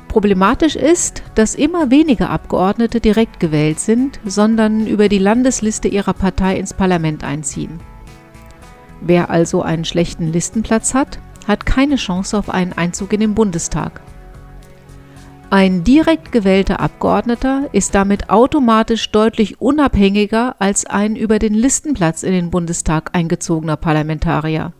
Problematisch 0.09 0.77
ist, 0.77 1.23
dass 1.37 1.55
immer 1.55 1.91
weniger 1.91 2.29
Abgeordnete 2.29 3.01
direkt 3.01 3.41
gewählt 3.41 3.81
sind, 3.81 4.21
sondern 4.27 4.87
über 4.87 5.09
die 5.09 5.19
Landesliste 5.19 5.89
ihrer 5.89 6.13
Partei 6.13 6.59
ins 6.59 6.75
Parlament 6.75 7.25
einziehen. 7.25 7.81
Wer 9.01 9.31
also 9.31 9.63
einen 9.63 9.87
schlechten 9.87 10.31
Listenplatz 10.31 10.93
hat, 10.93 11.19
hat 11.49 11.65
keine 11.65 11.97
Chance 11.97 12.37
auf 12.37 12.51
einen 12.51 12.75
Einzug 12.75 13.15
in 13.15 13.21
den 13.21 13.35
Bundestag. 13.35 14.03
Ein 15.53 15.85
direkt 15.85 16.33
gewählter 16.33 16.81
Abgeordneter 16.81 17.69
ist 17.73 17.95
damit 17.95 18.31
automatisch 18.31 19.11
deutlich 19.11 19.61
unabhängiger 19.61 20.57
als 20.61 20.87
ein 20.87 21.15
über 21.15 21.39
den 21.39 21.53
Listenplatz 21.53 22.23
in 22.23 22.33
den 22.33 22.51
Bundestag 22.51 23.11
eingezogener 23.13 23.77
Parlamentarier. 23.77 24.73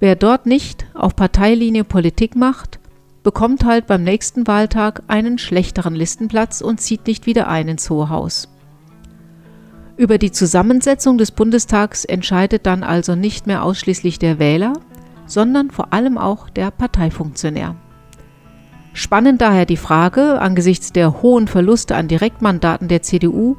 Wer 0.00 0.16
dort 0.16 0.46
nicht 0.46 0.86
auf 0.94 1.14
Parteilinie 1.14 1.84
Politik 1.84 2.36
macht, 2.36 2.78
bekommt 3.22 3.66
halt 3.66 3.86
beim 3.86 4.02
nächsten 4.02 4.46
Wahltag 4.46 5.02
einen 5.08 5.36
schlechteren 5.36 5.94
Listenplatz 5.94 6.62
und 6.62 6.80
zieht 6.80 7.06
nicht 7.06 7.26
wieder 7.26 7.46
ein 7.46 7.68
ins 7.68 7.90
Hohe 7.90 8.08
Haus. 8.08 8.48
Über 9.98 10.16
die 10.16 10.32
Zusammensetzung 10.32 11.18
des 11.18 11.32
Bundestags 11.32 12.06
entscheidet 12.06 12.64
dann 12.64 12.82
also 12.82 13.14
nicht 13.14 13.46
mehr 13.46 13.62
ausschließlich 13.62 14.18
der 14.18 14.38
Wähler, 14.38 14.72
sondern 15.26 15.70
vor 15.70 15.92
allem 15.92 16.16
auch 16.16 16.48
der 16.48 16.70
Parteifunktionär. 16.70 17.76
Spannend 18.96 19.40
daher 19.40 19.66
die 19.66 19.76
Frage, 19.76 20.40
angesichts 20.40 20.92
der 20.92 21.20
hohen 21.20 21.48
Verluste 21.48 21.96
an 21.96 22.06
Direktmandaten 22.06 22.86
der 22.86 23.02
CDU, 23.02 23.56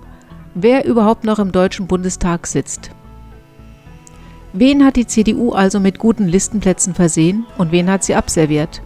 wer 0.53 0.85
überhaupt 0.85 1.25
noch 1.25 1.39
im 1.39 1.51
Deutschen 1.51 1.87
Bundestag 1.87 2.47
sitzt. 2.47 2.91
Wen 4.53 4.85
hat 4.85 4.95
die 4.95 5.07
CDU 5.07 5.51
also 5.51 5.81
mit 5.81 5.99
guten 5.99 6.29
Listenplätzen 6.29 6.95
versehen 6.95 7.45
und 7.57 7.73
wen 7.73 7.91
hat 7.91 8.05
sie 8.05 8.15
abserviert? 8.15 8.81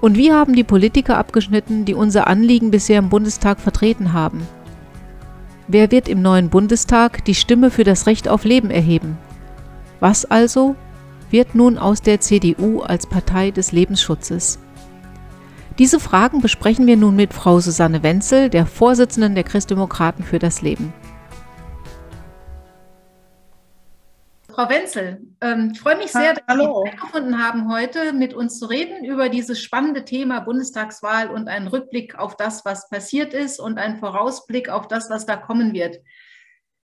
Und 0.00 0.16
wie 0.16 0.32
haben 0.32 0.54
die 0.54 0.64
Politiker 0.64 1.18
abgeschnitten, 1.18 1.84
die 1.84 1.92
unser 1.92 2.26
Anliegen 2.26 2.70
bisher 2.70 2.98
im 2.98 3.10
Bundestag 3.10 3.60
vertreten 3.60 4.14
haben? 4.14 4.46
Wer 5.68 5.90
wird 5.90 6.08
im 6.08 6.22
neuen 6.22 6.48
Bundestag 6.48 7.22
die 7.26 7.34
Stimme 7.34 7.70
für 7.70 7.84
das 7.84 8.06
Recht 8.06 8.28
auf 8.28 8.44
Leben 8.44 8.70
erheben? 8.70 9.18
Was 10.00 10.24
also 10.24 10.74
wird 11.30 11.54
nun 11.54 11.76
aus 11.76 12.00
der 12.00 12.20
CDU 12.20 12.80
als 12.80 13.06
Partei 13.06 13.50
des 13.50 13.72
Lebensschutzes? 13.72 14.58
Diese 15.80 15.98
Fragen 15.98 16.40
besprechen 16.40 16.86
wir 16.86 16.96
nun 16.96 17.16
mit 17.16 17.34
Frau 17.34 17.58
Susanne 17.58 18.04
Wenzel, 18.04 18.48
der 18.48 18.64
Vorsitzenden 18.64 19.34
der 19.34 19.42
Christdemokraten 19.42 20.24
für 20.24 20.38
das 20.38 20.62
Leben. 20.62 20.92
Frau 24.48 24.68
Wenzel, 24.68 25.20
ähm, 25.40 25.70
ich 25.72 25.80
freue 25.80 25.96
mich 25.96 26.12
sehr, 26.12 26.34
dass 26.34 26.44
Hallo. 26.46 26.84
Sie 26.84 26.90
Zeit 26.90 27.00
gefunden 27.00 27.42
haben, 27.42 27.72
heute 27.72 28.12
mit 28.12 28.34
uns 28.34 28.60
zu 28.60 28.66
reden 28.66 29.04
über 29.04 29.28
dieses 29.28 29.60
spannende 29.60 30.04
Thema 30.04 30.38
Bundestagswahl 30.38 31.28
und 31.28 31.48
einen 31.48 31.66
Rückblick 31.66 32.16
auf 32.16 32.36
das, 32.36 32.64
was 32.64 32.88
passiert 32.88 33.34
ist 33.34 33.58
und 33.58 33.76
einen 33.76 33.96
Vorausblick 33.96 34.68
auf 34.68 34.86
das, 34.86 35.10
was 35.10 35.26
da 35.26 35.36
kommen 35.36 35.72
wird. 35.72 35.96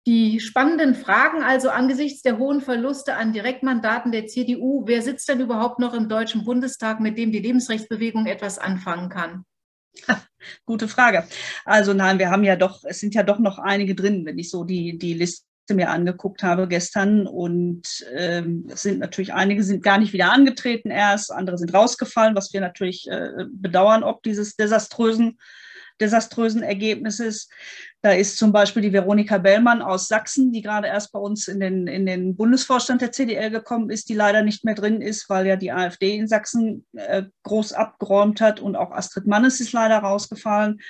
Die 0.07 0.39
spannenden 0.39 0.95
Fragen 0.95 1.43
also 1.43 1.69
angesichts 1.69 2.23
der 2.23 2.39
hohen 2.39 2.61
Verluste 2.61 3.17
an 3.17 3.33
Direktmandaten 3.33 4.13
der 4.13 4.29
CDU, 4.29 4.85
wer 4.87 5.03
sitzt 5.03 5.29
denn 5.29 5.41
überhaupt 5.41 5.81
noch 5.81 5.95
im 5.95 6.09
Deutschen 6.09 6.45
Bundestag, 6.45 7.01
mit 7.01 7.19
dem 7.19 7.33
die 7.33 7.41
Lebensrechtsbewegung 7.41 8.27
etwas 8.27 8.61
anfangen 8.61 9.09
kann? 9.09 9.45
Gute 10.65 10.87
Frage. 10.87 11.25
Also 11.65 11.93
nein, 11.93 12.21
wir 12.21 12.31
haben 12.31 12.45
ja 12.45 12.55
doch, 12.55 12.85
es 12.85 13.01
sind 13.01 13.17
ja 13.17 13.25
doch 13.25 13.41
noch 13.41 13.59
einige 13.59 13.97
drin, 13.97 14.25
wenn 14.27 14.39
ich 14.39 14.49
so 14.49 14.63
die, 14.63 14.97
die 14.97 15.15
Liste 15.15 15.45
mir 15.73 15.91
angeguckt 15.91 16.45
habe 16.45 16.69
gestern. 16.69 17.27
Und 17.27 18.07
ähm, 18.15 18.69
es 18.73 18.83
sind 18.83 19.01
natürlich 19.01 19.35
einige 19.35 19.65
sind 19.65 19.83
gar 19.83 19.99
nicht 19.99 20.13
wieder 20.13 20.31
angetreten 20.31 20.91
erst, 20.91 21.33
andere 21.33 21.59
sind 21.59 21.75
rausgefallen, 21.75 22.37
was 22.37 22.53
wir 22.53 22.61
natürlich 22.61 23.09
äh, 23.11 23.47
bedauern, 23.51 24.05
ob 24.05 24.23
dieses 24.23 24.55
desaströsen 24.55 25.37
desaströsen 26.01 26.63
Ergebnisses. 26.63 27.49
Da 28.03 28.13
ist 28.13 28.39
zum 28.39 28.53
Beispiel 28.53 28.83
die 28.83 28.93
Veronika 28.93 29.39
Bellmann 29.39 29.83
aus 29.83 30.07
Sachsen, 30.07 30.53
die 30.53 30.63
gerade 30.63 30.87
erst 30.87 31.13
bei 31.13 31.19
uns 31.19 31.49
in 31.49 31.61
den, 31.61 31.87
in 31.87 32.07
den 32.07 32.37
Bundesvorstand 32.37 33.01
der 33.01 33.11
CDL 33.11 33.51
gekommen 33.51 33.91
ist, 33.91 34.09
die 34.09 34.15
leider 34.15 34.43
nicht 34.43 34.65
mehr 34.65 34.75
drin 34.75 35.01
ist, 35.01 35.29
weil 35.29 35.47
ja 35.47 35.57
die 35.57 35.73
AfD 35.73 36.15
in 36.17 36.29
Sachsen 36.29 36.87
äh, 36.93 37.25
groß 37.43 37.73
abgeräumt 37.73 38.41
hat 38.41 38.61
und 38.61 38.77
auch 38.77 38.93
Astrid 38.93 39.27
Mannes 39.27 39.61
ist 39.61 39.73
leider 39.73 39.99
rausgefallen. 39.99 40.81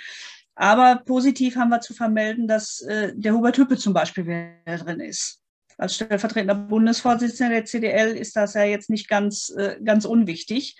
Aber 0.56 1.02
positiv 1.04 1.56
haben 1.56 1.68
wir 1.68 1.80
zu 1.80 1.94
vermelden, 1.94 2.48
dass 2.48 2.80
äh, 2.82 3.12
der 3.14 3.34
Hubert 3.34 3.58
Hüppe 3.58 3.76
zum 3.76 3.92
Beispiel 3.92 4.26
wieder 4.26 4.78
drin 4.78 5.00
ist. 5.00 5.40
Als 5.78 5.94
stellvertretender 5.94 6.54
Bundesvorsitzender 6.54 7.54
der 7.54 7.64
CDL 7.66 8.16
ist 8.16 8.34
das 8.36 8.54
ja 8.54 8.64
jetzt 8.64 8.88
nicht 8.88 9.08
ganz, 9.08 9.50
äh, 9.56 9.76
ganz 9.84 10.06
unwichtig. 10.06 10.78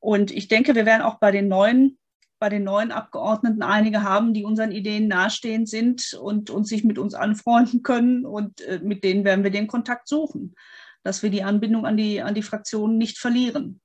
Und 0.00 0.32
ich 0.32 0.48
denke, 0.48 0.74
wir 0.74 0.84
werden 0.84 1.02
auch 1.02 1.18
bei 1.20 1.30
den 1.30 1.48
neuen 1.48 1.98
bei 2.44 2.50
den 2.50 2.64
neuen 2.64 2.92
Abgeordneten 2.92 3.62
einige 3.62 4.02
haben, 4.02 4.34
die 4.34 4.44
unseren 4.44 4.70
Ideen 4.70 5.08
nahestehend 5.08 5.66
sind 5.66 6.12
und, 6.12 6.50
und 6.50 6.68
sich 6.68 6.84
mit 6.84 6.98
uns 6.98 7.14
anfreunden 7.14 7.82
können. 7.82 8.26
Und 8.26 8.60
äh, 8.60 8.80
mit 8.82 9.02
denen 9.02 9.24
werden 9.24 9.44
wir 9.44 9.50
den 9.50 9.66
Kontakt 9.66 10.08
suchen, 10.08 10.54
dass 11.04 11.22
wir 11.22 11.30
die 11.30 11.42
Anbindung 11.42 11.86
an 11.86 11.96
die, 11.96 12.20
an 12.20 12.34
die 12.34 12.42
Fraktionen 12.42 12.98
nicht 12.98 13.16
verlieren. 13.16 13.80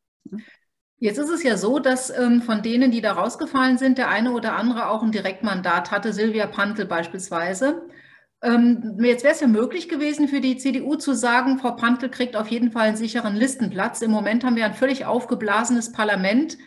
Jetzt 0.97 1.19
ist 1.19 1.29
es 1.29 1.41
ja 1.41 1.55
so, 1.55 1.79
dass 1.79 2.09
ähm, 2.09 2.41
von 2.41 2.61
denen, 2.61 2.91
die 2.91 2.99
da 2.99 3.13
rausgefallen 3.13 3.77
sind, 3.77 3.97
der 3.97 4.09
eine 4.09 4.33
oder 4.33 4.57
andere 4.57 4.89
auch 4.89 5.03
ein 5.03 5.13
Direktmandat 5.13 5.89
hatte, 5.89 6.11
Silvia 6.11 6.45
Pantel 6.45 6.85
beispielsweise. 6.85 7.83
Ähm, 8.41 8.97
jetzt 9.01 9.23
wäre 9.23 9.35
es 9.35 9.39
ja 9.39 9.47
möglich 9.47 9.87
gewesen 9.87 10.27
für 10.27 10.41
die 10.41 10.57
CDU 10.57 10.95
zu 10.95 11.13
sagen, 11.13 11.59
Frau 11.59 11.77
Pantel 11.77 12.09
kriegt 12.09 12.35
auf 12.35 12.49
jeden 12.49 12.73
Fall 12.73 12.89
einen 12.89 12.97
sicheren 12.97 13.37
Listenplatz. 13.37 14.01
Im 14.01 14.11
Moment 14.11 14.43
haben 14.43 14.57
wir 14.57 14.65
ein 14.65 14.73
völlig 14.73 15.05
aufgeblasenes 15.05 15.93
Parlament 15.93 16.57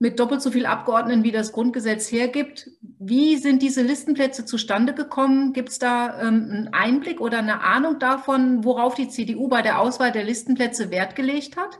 mit 0.00 0.18
doppelt 0.18 0.40
so 0.40 0.50
viel 0.50 0.64
Abgeordneten, 0.64 1.24
wie 1.24 1.30
das 1.30 1.52
Grundgesetz 1.52 2.10
hergibt. 2.10 2.70
Wie 2.98 3.36
sind 3.36 3.60
diese 3.60 3.82
Listenplätze 3.82 4.46
zustande 4.46 4.94
gekommen? 4.94 5.52
Gibt 5.52 5.68
es 5.68 5.78
da 5.78 6.22
ähm, 6.22 6.48
einen 6.50 6.68
Einblick 6.72 7.20
oder 7.20 7.38
eine 7.38 7.60
Ahnung 7.60 7.98
davon, 7.98 8.64
worauf 8.64 8.94
die 8.94 9.10
CDU 9.10 9.48
bei 9.48 9.60
der 9.60 9.78
Auswahl 9.78 10.10
der 10.10 10.24
Listenplätze 10.24 10.90
Wert 10.90 11.16
gelegt 11.16 11.58
hat? 11.58 11.78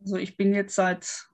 Also 0.00 0.16
ich 0.16 0.38
bin 0.38 0.54
jetzt 0.54 0.74
seit 0.74 1.26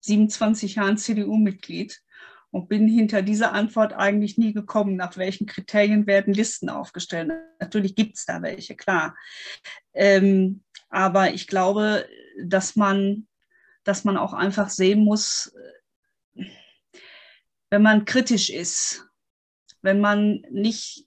27 0.00 0.74
Jahren 0.74 0.98
CDU-Mitglied 0.98 2.02
und 2.50 2.68
bin 2.68 2.86
hinter 2.86 3.22
dieser 3.22 3.54
Antwort 3.54 3.94
eigentlich 3.94 4.36
nie 4.36 4.52
gekommen, 4.52 4.96
nach 4.96 5.16
welchen 5.16 5.46
Kriterien 5.46 6.06
werden 6.06 6.34
Listen 6.34 6.68
aufgestellt. 6.68 7.32
Natürlich 7.58 7.94
gibt 7.94 8.16
es 8.18 8.26
da 8.26 8.42
welche, 8.42 8.76
klar. 8.76 9.16
Ähm, 9.94 10.62
aber 10.90 11.32
ich 11.32 11.46
glaube, 11.46 12.06
dass 12.38 12.76
man 12.76 13.26
dass 13.84 14.04
man 14.04 14.16
auch 14.16 14.32
einfach 14.32 14.70
sehen 14.70 15.04
muss, 15.04 15.54
wenn 17.70 17.82
man 17.82 18.04
kritisch 18.04 18.50
ist, 18.50 19.06
wenn 19.82 20.00
man 20.00 20.42
nicht 20.50 21.06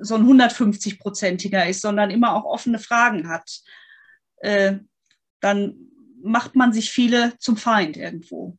so 0.00 0.14
ein 0.14 0.26
150-prozentiger 0.26 1.68
ist, 1.68 1.80
sondern 1.82 2.10
immer 2.10 2.34
auch 2.34 2.44
offene 2.44 2.78
Fragen 2.78 3.28
hat, 3.28 3.60
äh, 4.38 4.78
dann 5.40 5.90
macht 6.22 6.54
man 6.54 6.72
sich 6.72 6.90
viele 6.90 7.36
zum 7.38 7.56
Feind 7.56 7.96
irgendwo. 7.96 8.58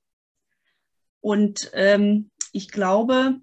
Und 1.21 1.69
ähm, 1.73 2.31
ich 2.51 2.69
glaube, 2.69 3.39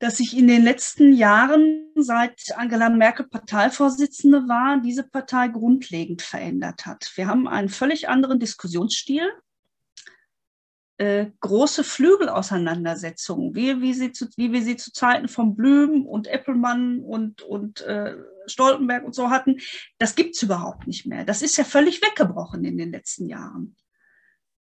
dass 0.00 0.16
sich 0.16 0.36
in 0.36 0.48
den 0.48 0.64
letzten 0.64 1.12
Jahren, 1.12 1.92
seit 1.94 2.56
Angela 2.56 2.88
Merkel 2.88 3.28
Parteivorsitzende 3.28 4.48
war, 4.48 4.80
diese 4.80 5.04
Partei 5.04 5.48
grundlegend 5.48 6.22
verändert 6.22 6.86
hat. 6.86 7.12
Wir 7.16 7.26
haben 7.26 7.46
einen 7.46 7.68
völlig 7.68 8.08
anderen 8.08 8.40
Diskussionsstil, 8.40 9.30
äh, 10.96 11.26
große 11.40 11.84
Flügelauseinandersetzungen, 11.84 13.54
wie, 13.54 13.82
wie, 13.82 13.92
sie 13.92 14.12
zu, 14.12 14.26
wie 14.36 14.52
wir 14.52 14.62
sie 14.62 14.76
zu 14.76 14.90
Zeiten 14.90 15.28
von 15.28 15.54
Blüm 15.54 16.06
und 16.06 16.26
Eppelmann 16.28 17.00
und, 17.00 17.42
und 17.42 17.82
äh, 17.82 18.16
Stoltenberg 18.46 19.04
und 19.04 19.14
so 19.14 19.28
hatten. 19.28 19.58
Das 19.98 20.14
gibt 20.14 20.34
es 20.34 20.42
überhaupt 20.42 20.86
nicht 20.86 21.04
mehr. 21.04 21.26
Das 21.26 21.42
ist 21.42 21.58
ja 21.58 21.64
völlig 21.64 22.00
weggebrochen 22.00 22.64
in 22.64 22.78
den 22.78 22.90
letzten 22.90 23.28
Jahren 23.28 23.76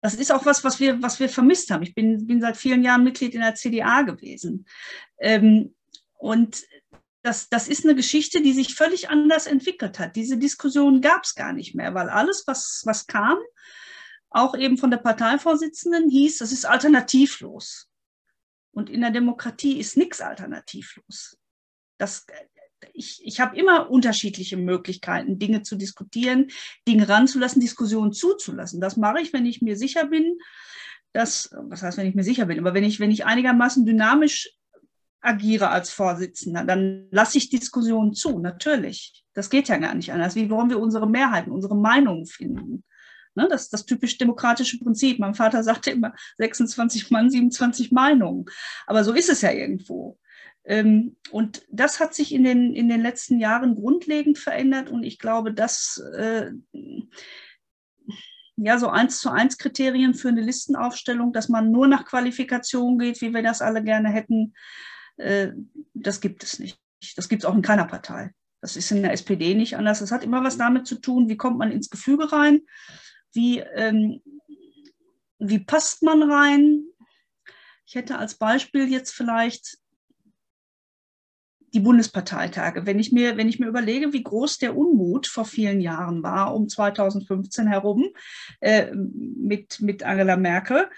das 0.06 0.14
ist 0.14 0.30
auch 0.30 0.46
was, 0.46 0.62
was 0.62 0.78
wir, 0.78 1.02
was 1.02 1.18
wir 1.18 1.28
vermisst 1.28 1.70
haben. 1.72 1.82
Ich 1.82 1.94
bin, 1.94 2.28
bin 2.28 2.40
seit 2.40 2.56
vielen 2.56 2.84
Jahren 2.84 3.02
Mitglied 3.02 3.34
in 3.34 3.40
der 3.40 3.56
CDA 3.56 4.02
gewesen. 4.02 4.64
Ähm, 5.18 5.74
und 6.14 6.62
das, 7.22 7.48
das 7.48 7.66
ist 7.66 7.84
eine 7.84 7.96
Geschichte, 7.96 8.40
die 8.40 8.52
sich 8.52 8.76
völlig 8.76 9.10
anders 9.10 9.48
entwickelt 9.48 9.98
hat. 9.98 10.14
Diese 10.14 10.38
Diskussion 10.38 11.00
gab 11.00 11.24
es 11.24 11.34
gar 11.34 11.52
nicht 11.52 11.74
mehr, 11.74 11.92
weil 11.92 12.08
alles, 12.08 12.44
was, 12.46 12.82
was 12.84 13.08
kam, 13.08 13.36
auch 14.30 14.56
eben 14.56 14.78
von 14.78 14.92
der 14.92 14.98
Parteivorsitzenden, 14.98 16.08
hieß, 16.08 16.38
das 16.38 16.52
ist 16.52 16.66
alternativlos. 16.66 17.88
Und 18.70 18.88
in 18.88 19.00
der 19.00 19.10
Demokratie 19.10 19.80
ist 19.80 19.96
nichts 19.96 20.20
alternativlos. 20.20 21.36
Das, 21.98 22.26
ich, 22.92 23.20
ich 23.24 23.40
habe 23.40 23.56
immer 23.56 23.90
unterschiedliche 23.90 24.56
Möglichkeiten, 24.56 25.38
Dinge 25.38 25.62
zu 25.62 25.76
diskutieren, 25.76 26.48
Dinge 26.86 27.08
ranzulassen, 27.08 27.60
Diskussionen 27.60 28.12
zuzulassen. 28.12 28.80
Das 28.80 28.96
mache 28.96 29.20
ich, 29.20 29.32
wenn 29.32 29.46
ich 29.46 29.62
mir 29.62 29.76
sicher 29.76 30.06
bin, 30.06 30.38
dass, 31.12 31.50
was 31.56 31.82
heißt, 31.82 31.98
wenn 31.98 32.06
ich 32.06 32.14
mir 32.14 32.24
sicher 32.24 32.46
bin, 32.46 32.58
aber 32.58 32.74
wenn 32.74 32.84
ich, 32.84 33.00
wenn 33.00 33.10
ich 33.10 33.24
einigermaßen 33.24 33.86
dynamisch 33.86 34.50
agiere 35.20 35.70
als 35.70 35.90
Vorsitzender, 35.90 36.64
dann 36.64 37.08
lasse 37.10 37.38
ich 37.38 37.48
Diskussionen 37.48 38.14
zu, 38.14 38.38
natürlich. 38.38 39.24
Das 39.34 39.50
geht 39.50 39.68
ja 39.68 39.76
gar 39.78 39.94
nicht 39.94 40.12
anders. 40.12 40.36
Wie 40.36 40.50
wollen 40.50 40.70
wir 40.70 40.78
unsere 40.78 41.08
Mehrheiten, 41.08 41.50
unsere 41.50 41.76
Meinungen 41.76 42.26
finden? 42.26 42.84
Ne, 43.34 43.48
das 43.50 43.64
ist 43.64 43.72
das 43.72 43.84
typisch 43.84 44.16
demokratische 44.16 44.78
Prinzip. 44.78 45.18
Mein 45.18 45.34
Vater 45.34 45.62
sagte 45.62 45.90
immer 45.90 46.14
26 46.38 47.10
Mann, 47.10 47.28
27 47.28 47.92
Meinungen. 47.92 48.46
Aber 48.86 49.04
so 49.04 49.12
ist 49.12 49.28
es 49.28 49.42
ja 49.42 49.50
irgendwo. 49.50 50.18
Ähm, 50.66 51.16
und 51.30 51.64
das 51.70 52.00
hat 52.00 52.14
sich 52.14 52.34
in 52.34 52.42
den, 52.42 52.74
in 52.74 52.88
den 52.88 53.00
letzten 53.00 53.38
Jahren 53.38 53.76
grundlegend 53.76 54.36
verändert 54.36 54.90
und 54.90 55.04
ich 55.04 55.18
glaube, 55.18 55.52
dass 55.54 56.02
äh, 56.16 56.50
ja 58.56 58.78
so 58.78 58.88
eins 58.88 59.20
zu 59.20 59.30
eins 59.30 59.58
Kriterien 59.58 60.14
für 60.14 60.28
eine 60.28 60.40
Listenaufstellung, 60.40 61.32
dass 61.32 61.48
man 61.48 61.70
nur 61.70 61.86
nach 61.86 62.04
Qualifikation 62.04 62.98
geht, 62.98 63.20
wie 63.20 63.32
wir 63.32 63.42
das 63.42 63.62
alle 63.62 63.82
gerne 63.84 64.08
hätten, 64.08 64.54
äh, 65.18 65.52
das 65.94 66.20
gibt 66.20 66.42
es 66.42 66.58
nicht. 66.58 66.78
Das 67.14 67.28
gibt 67.28 67.42
es 67.42 67.46
auch 67.46 67.54
in 67.54 67.62
keiner 67.62 67.84
Partei. 67.84 68.32
Das 68.60 68.74
ist 68.74 68.90
in 68.90 69.02
der 69.02 69.12
SPD 69.12 69.54
nicht 69.54 69.76
anders. 69.76 70.00
Das 70.00 70.10
hat 70.10 70.24
immer 70.24 70.42
was 70.42 70.58
damit 70.58 70.86
zu 70.86 70.96
tun, 70.96 71.28
wie 71.28 71.36
kommt 71.36 71.58
man 71.58 71.70
ins 71.70 71.90
Gefüge 71.90 72.32
rein, 72.32 72.62
wie, 73.32 73.60
ähm, 73.60 74.22
wie 75.38 75.60
passt 75.60 76.02
man 76.02 76.22
rein. 76.22 76.82
Ich 77.86 77.94
hätte 77.94 78.18
als 78.18 78.34
Beispiel 78.34 78.90
jetzt 78.90 79.12
vielleicht 79.12 79.78
die 81.76 81.80
Bundesparteitage. 81.80 82.86
Wenn 82.86 82.98
ich, 82.98 83.12
mir, 83.12 83.36
wenn 83.36 83.50
ich 83.50 83.58
mir 83.58 83.66
überlege, 83.66 84.14
wie 84.14 84.22
groß 84.22 84.56
der 84.56 84.74
Unmut 84.76 85.26
vor 85.26 85.44
vielen 85.44 85.82
Jahren 85.82 86.22
war, 86.22 86.54
um 86.54 86.70
2015 86.70 87.66
herum, 87.66 88.06
äh, 88.60 88.90
mit, 88.94 89.82
mit 89.82 90.02
Angela 90.02 90.38
Merkel. 90.38 90.88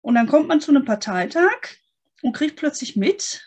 Und 0.00 0.14
dann 0.14 0.28
kommt 0.28 0.46
man 0.46 0.60
zu 0.60 0.70
einem 0.70 0.84
Parteitag 0.84 1.56
und 2.22 2.32
kriegt 2.32 2.54
plötzlich 2.54 2.94
mit, 2.94 3.44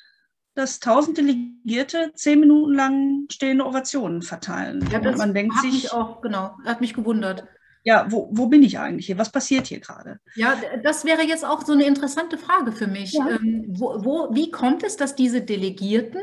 dass 0.53 0.81
tausend 0.81 1.17
Delegierte 1.17 2.11
zehn 2.15 2.41
Minuten 2.41 2.73
lang 2.73 3.25
stehende 3.31 3.65
Ovationen 3.65 4.21
verteilen. 4.21 4.85
Ja, 4.91 4.99
das 4.99 5.13
und 5.13 5.19
man 5.19 5.33
denkt 5.33 5.55
hat 5.55 5.61
sich, 5.61 5.83
mich 5.83 5.93
auch, 5.93 6.19
genau, 6.19 6.57
hat 6.65 6.81
mich 6.81 6.93
gewundert. 6.93 7.47
Ja, 7.83 8.05
wo, 8.09 8.29
wo 8.31 8.47
bin 8.47 8.61
ich 8.61 8.77
eigentlich 8.77 9.05
hier? 9.05 9.17
Was 9.17 9.31
passiert 9.31 9.67
hier 9.67 9.79
gerade? 9.79 10.19
Ja, 10.35 10.55
das 10.83 11.05
wäre 11.05 11.23
jetzt 11.23 11.45
auch 11.45 11.65
so 11.65 11.71
eine 11.71 11.85
interessante 11.85 12.37
Frage 12.37 12.73
für 12.73 12.87
mich. 12.87 13.13
Ja. 13.13 13.29
Ähm, 13.29 13.65
wo, 13.69 14.03
wo, 14.03 14.35
wie 14.35 14.51
kommt 14.51 14.83
es, 14.83 14.97
dass 14.97 15.15
diese 15.15 15.41
Delegierten 15.41 16.21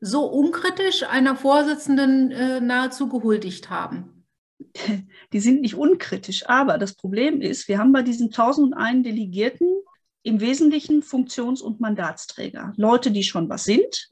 so 0.00 0.26
unkritisch 0.26 1.02
einer 1.04 1.36
Vorsitzenden 1.36 2.30
äh, 2.30 2.60
nahezu 2.60 3.08
gehuldigt 3.08 3.70
haben? 3.70 4.26
Die 5.32 5.40
sind 5.40 5.60
nicht 5.60 5.74
unkritisch, 5.74 6.48
aber 6.48 6.78
das 6.78 6.94
Problem 6.94 7.40
ist, 7.40 7.68
wir 7.68 7.78
haben 7.78 7.92
bei 7.92 8.02
diesen 8.02 8.26
1001 8.26 9.04
Delegierten 9.04 9.68
im 10.22 10.40
Wesentlichen 10.40 11.02
Funktions- 11.02 11.62
und 11.62 11.80
Mandatsträger. 11.80 12.72
Leute, 12.76 13.10
die 13.10 13.22
schon 13.22 13.48
was 13.48 13.64
sind, 13.64 14.10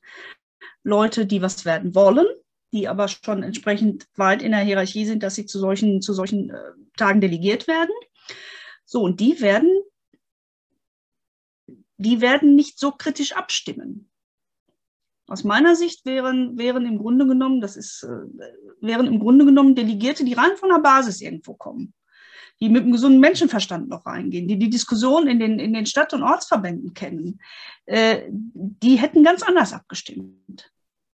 Leute, 0.83 1.27
die 1.27 1.43
was 1.43 1.65
werden 1.65 1.95
wollen, 1.95 2.27
die 2.73 2.89
aber 2.89 3.09
schon 3.09 3.43
entsprechend 3.43 4.07
weit 4.15 4.43
in 4.43 4.53
der 4.53 4.61
Hierarchie 4.61 5.05
sind, 5.05 5.23
dass 5.23 5.35
sie 5.35 5.47
zu 5.47 5.59
solchen, 5.59 6.01
zu 6.01 6.13
solchen 6.13 6.51
äh, 6.51 6.73
Tagen 6.97 7.21
delegiert 7.21 7.67
werden. 7.67 7.95
So, 8.85 9.03
und 9.03 9.21
die 9.21 9.41
werden, 9.41 9.71
die 11.97 12.21
werden 12.21 12.55
nicht 12.55 12.79
so 12.79 12.93
kritisch 12.93 13.33
abstimmen. 13.33 14.09
Aus 15.29 15.45
meiner 15.45 15.75
Sicht 15.75 16.07
wären, 16.07 16.57
wären 16.57 16.87
im 16.87 16.99
Grunde 16.99 17.27
genommen, 17.27 17.61
das 17.61 17.77
ist, 17.77 18.05
äh, 18.05 18.47
wären 18.81 19.07
im 19.07 19.19
Grunde 19.19 19.45
genommen 19.45 19.75
Delegierte, 19.75 20.25
die 20.25 20.35
rein 20.35 20.57
von 20.57 20.69
der 20.69 20.79
Basis 20.79 21.21
irgendwo 21.21 21.55
kommen 21.55 21.95
die 22.61 22.69
mit 22.69 22.83
einem 22.83 22.93
gesunden 22.93 23.21
Menschenverstand 23.21 23.89
noch 23.89 24.07
reingehen, 24.07 24.49
die 24.49 24.59
die 24.59 24.71
Diskussion 24.71 25.27
in 25.27 25.39
den, 25.39 25.59
in 25.59 25.75
den 25.75 25.87
Stadt- 25.87 26.15
und 26.15 26.23
Ortsverbänden 26.23 26.95
kennen, 26.95 27.41
äh, 27.85 28.23
die 28.31 28.97
hätten 28.97 29.23
ganz 29.23 29.43
anders 29.43 29.73
abgestimmt. 29.73 30.73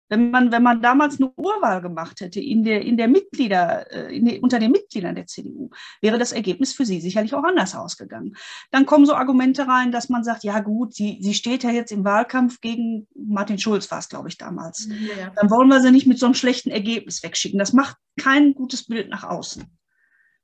Wenn 0.09 0.31
man, 0.31 0.51
wenn 0.51 0.61
man 0.61 0.81
damals 0.81 1.19
eine 1.19 1.31
Urwahl 1.35 1.81
gemacht 1.81 2.21
hätte 2.21 2.39
in 2.39 2.63
der, 2.63 2.81
in 2.81 2.97
der 2.97 3.07
Mitglieder, 3.07 3.91
äh, 3.91 4.15
in 4.15 4.25
der, 4.25 4.43
unter 4.43 4.59
den 4.59 4.71
Mitgliedern 4.71 5.15
der 5.15 5.27
CDU, 5.27 5.69
wäre 6.01 6.19
das 6.19 6.33
Ergebnis 6.33 6.73
für 6.73 6.85
sie 6.85 6.99
sicherlich 7.01 7.33
auch 7.33 7.43
anders 7.43 7.73
ausgegangen. 7.75 8.35
Dann 8.71 8.85
kommen 8.85 9.05
so 9.05 9.15
Argumente 9.15 9.67
rein, 9.67 9.91
dass 9.91 10.09
man 10.09 10.23
sagt, 10.23 10.43
ja 10.43 10.59
gut, 10.59 10.93
sie, 10.93 11.19
sie 11.21 11.33
steht 11.33 11.63
ja 11.63 11.71
jetzt 11.71 11.91
im 11.91 12.03
Wahlkampf 12.03 12.61
gegen 12.61 13.07
Martin 13.15 13.57
Schulz, 13.57 13.89
war 13.91 13.99
es, 13.99 14.09
glaube 14.09 14.29
ich, 14.29 14.37
damals. 14.37 14.87
Ja. 14.89 15.31
Dann 15.35 15.49
wollen 15.49 15.69
wir 15.69 15.81
sie 15.81 15.91
nicht 15.91 16.07
mit 16.07 16.19
so 16.19 16.25
einem 16.25 16.35
schlechten 16.35 16.69
Ergebnis 16.69 17.23
wegschicken. 17.23 17.59
Das 17.59 17.73
macht 17.73 17.97
kein 18.19 18.53
gutes 18.53 18.85
Bild 18.85 19.09
nach 19.09 19.23
außen. 19.23 19.63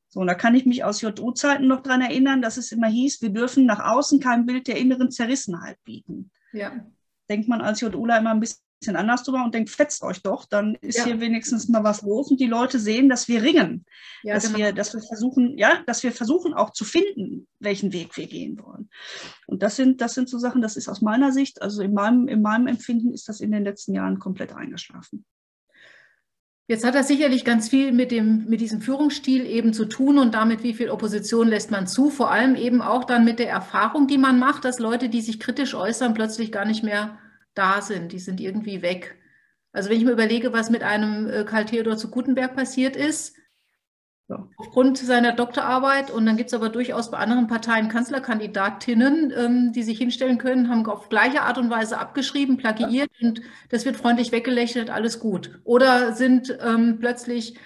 So, 0.10 0.22
und 0.22 0.28
da 0.28 0.34
kann 0.34 0.56
ich 0.56 0.66
mich 0.66 0.84
aus 0.84 1.02
JU-Zeiten 1.02 1.68
noch 1.68 1.82
dran 1.82 2.02
erinnern, 2.02 2.42
dass 2.42 2.58
es 2.58 2.72
immer 2.72 2.88
hieß, 2.88 3.22
wir 3.22 3.30
dürfen 3.30 3.66
nach 3.66 3.80
außen 3.80 4.20
kein 4.20 4.46
Bild 4.46 4.68
der 4.68 4.78
inneren 4.78 5.12
Zerrissenheit 5.12 5.78
bieten. 5.84 6.32
Ja. 6.52 6.72
Denkt 7.30 7.48
man 7.48 7.62
als 7.62 7.82
JUler 7.82 8.18
immer 8.18 8.32
ein 8.32 8.40
bisschen 8.40 8.64
anders 8.88 9.24
drüber 9.24 9.44
und 9.44 9.54
denkt, 9.54 9.70
fetzt 9.70 10.04
euch 10.04 10.22
doch, 10.22 10.46
dann 10.46 10.76
ist 10.76 11.00
ja. 11.00 11.06
hier 11.06 11.20
wenigstens 11.20 11.68
mal 11.68 11.84
was 11.84 12.02
los 12.02 12.32
und 12.32 12.40
die 12.40 12.48
Leute 12.48 12.80
sehen, 12.80 13.10
dass 13.10 13.28
wir 13.28 13.44
ringen, 13.44 13.86
ja, 14.24 14.36
dass, 14.36 14.46
genau. 14.46 14.58
wir, 14.58 14.74
dass 14.74 14.94
wir 14.94 15.02
versuchen, 15.02 15.58
ja, 15.58 15.84
dass 15.86 16.04
wir 16.04 16.12
versuchen 16.12 16.54
auch 16.54 16.72
zu 16.72 16.86
finden, 16.86 17.48
welchen 17.60 17.92
Weg 17.92 18.16
wir 18.16 18.28
gehen 18.28 18.58
wollen. 18.64 18.90
Und 19.48 19.64
das 19.64 19.76
sind, 19.76 20.02
das 20.02 20.14
sind 20.14 20.30
so 20.30 20.38
Sachen, 20.38 20.62
das 20.62 20.78
ist 20.78 20.88
aus 20.88 21.02
meiner 21.02 21.32
Sicht, 21.32 21.62
also 21.62 21.82
in 21.82 21.94
meinem, 21.94 22.28
in 22.28 22.42
meinem 22.42 22.68
Empfinden 22.68 23.14
ist 23.14 23.28
das 23.28 23.42
in 23.42 23.52
den 23.52 23.64
letzten 23.64 23.94
Jahren 23.94 24.20
komplett 24.20 24.54
eingeschlafen. 24.54 25.26
Jetzt 26.70 26.86
hat 26.86 26.94
das 26.94 27.08
sicherlich 27.08 27.46
ganz 27.46 27.68
viel 27.68 27.92
mit, 27.92 28.12
dem, 28.12 28.46
mit 28.46 28.62
diesem 28.62 28.80
Führungsstil 28.80 29.44
eben 29.48 29.74
zu 29.74 29.86
tun 29.86 30.20
und 30.20 30.36
damit, 30.36 30.62
wie 30.62 30.76
viel 30.76 30.92
Opposition 30.92 31.48
lässt 31.48 31.72
man 31.72 31.88
zu. 31.88 32.12
Vor 32.12 32.30
allem 32.30 32.56
eben 32.56 32.84
auch 32.84 33.06
dann 33.06 33.26
mit 33.26 33.40
der 33.40 33.50
Erfahrung, 33.50 34.06
die 34.06 34.20
man 34.20 34.38
macht, 34.38 34.66
dass 34.66 34.78
Leute, 34.78 35.10
die 35.10 35.22
sich 35.22 35.40
kritisch 35.40 35.74
äußern, 35.74 36.14
plötzlich 36.14 36.52
gar 36.52 36.66
nicht 36.66 36.84
mehr 36.84 37.18
da 37.60 37.82
sind. 37.82 38.12
Die 38.12 38.20
sind 38.20 38.40
irgendwie 38.40 38.82
weg. 38.82 39.18
Also 39.72 39.90
wenn 39.90 39.98
ich 39.98 40.06
mir 40.06 40.12
überlege, 40.12 40.54
was 40.54 40.70
mit 40.70 40.84
einem 40.84 41.30
äh, 41.30 41.44
Karl 41.44 41.66
Theodor 41.66 41.98
zu 41.98 42.10
Gutenberg 42.10 42.56
passiert 42.56 42.96
ist, 42.96 43.36
ja. 44.30 44.48
Aufgrund 44.58 45.00
seiner 45.00 45.34
Doktorarbeit 45.34 46.12
und 46.12 46.24
dann 46.28 46.38
gibt 46.38 46.50
es 46.50 46.54
aber 46.54 46.70
durchaus 46.70 47.10
bei 47.10 47.18
anderen 47.18 47.48
Parteien 47.48 47.90
Kanzlerkandidatinnen, 47.90 49.34
ähm, 49.36 49.74
die 49.74 49.82
sich 49.82 49.98
hinstellen 49.98 50.38
können, 50.38 50.70
haben 50.70 50.86
auf 50.86 51.10
gleiche 51.10 51.42
Art 51.42 51.58
und 51.58 51.72
Weise 51.72 51.98
abgeschrieben, 51.98 52.58
plagiiert 52.58 53.10
ja. 53.18 53.28
und 53.28 53.42
das 53.70 53.86
wird 53.86 53.98
freundlich 53.98 54.32
weggelächelt, 54.32 54.92
alles 54.92 55.20
gut. 55.20 55.60
Oder 55.64 56.14
sind 56.14 56.56
ähm, 56.64 56.98
plötzlich 57.00 57.58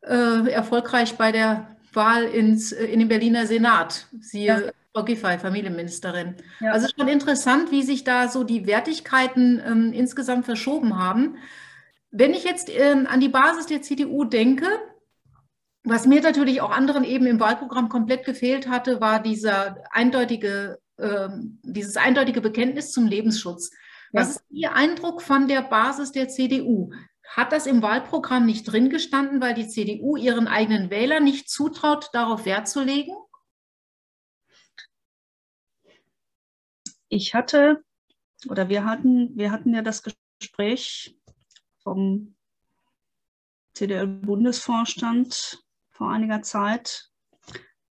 äh, 0.00 0.50
erfolgreich 0.50 1.16
bei 1.16 1.30
der 1.30 1.76
Wahl 1.92 2.24
ins, 2.24 2.72
äh, 2.72 2.86
in 2.86 2.98
den 2.98 3.08
Berliner 3.08 3.46
Senat. 3.46 4.08
Siehe 4.18 4.46
ja. 4.46 4.72
Frau 4.98 5.04
Giffey, 5.04 5.38
Familienministerin. 5.38 6.34
Ja. 6.58 6.72
Also 6.72 6.88
schon 6.88 7.06
interessant, 7.06 7.70
wie 7.70 7.84
sich 7.84 8.02
da 8.02 8.26
so 8.26 8.42
die 8.42 8.66
Wertigkeiten 8.66 9.62
ähm, 9.64 9.92
insgesamt 9.92 10.44
verschoben 10.44 10.98
haben. 10.98 11.36
Wenn 12.10 12.32
ich 12.32 12.42
jetzt 12.42 12.68
ähm, 12.68 13.06
an 13.08 13.20
die 13.20 13.28
Basis 13.28 13.66
der 13.66 13.80
CDU 13.80 14.24
denke, 14.24 14.66
was 15.84 16.06
mir 16.06 16.20
natürlich 16.20 16.60
auch 16.62 16.72
anderen 16.72 17.04
eben 17.04 17.26
im 17.26 17.38
Wahlprogramm 17.38 17.88
komplett 17.88 18.24
gefehlt 18.24 18.68
hatte, 18.68 19.00
war 19.00 19.22
dieser 19.22 19.76
eindeutige, 19.92 20.80
äh, 20.96 21.28
dieses 21.62 21.96
eindeutige 21.96 22.40
Bekenntnis 22.40 22.90
zum 22.90 23.06
Lebensschutz. 23.06 23.70
Ja. 24.12 24.22
Was 24.22 24.30
ist 24.30 24.44
Ihr 24.50 24.74
Eindruck 24.74 25.22
von 25.22 25.46
der 25.46 25.62
Basis 25.62 26.10
der 26.10 26.28
CDU? 26.28 26.90
Hat 27.28 27.52
das 27.52 27.66
im 27.66 27.82
Wahlprogramm 27.82 28.46
nicht 28.46 28.64
drin 28.64 28.90
gestanden, 28.90 29.40
weil 29.40 29.54
die 29.54 29.68
CDU 29.68 30.16
ihren 30.16 30.48
eigenen 30.48 30.90
Wählern 30.90 31.22
nicht 31.22 31.48
zutraut, 31.48 32.08
darauf 32.12 32.46
Wert 32.46 32.66
zu 32.66 32.82
legen? 32.82 33.12
Ich 37.08 37.34
hatte, 37.34 37.82
oder 38.48 38.68
wir 38.68 38.84
hatten, 38.84 39.36
wir 39.36 39.50
hatten 39.50 39.74
ja 39.74 39.82
das 39.82 40.02
Gespräch 40.38 41.18
vom 41.82 42.36
CDU-Bundesvorstand 43.74 45.64
vor 45.90 46.10
einiger 46.10 46.42
Zeit 46.42 47.10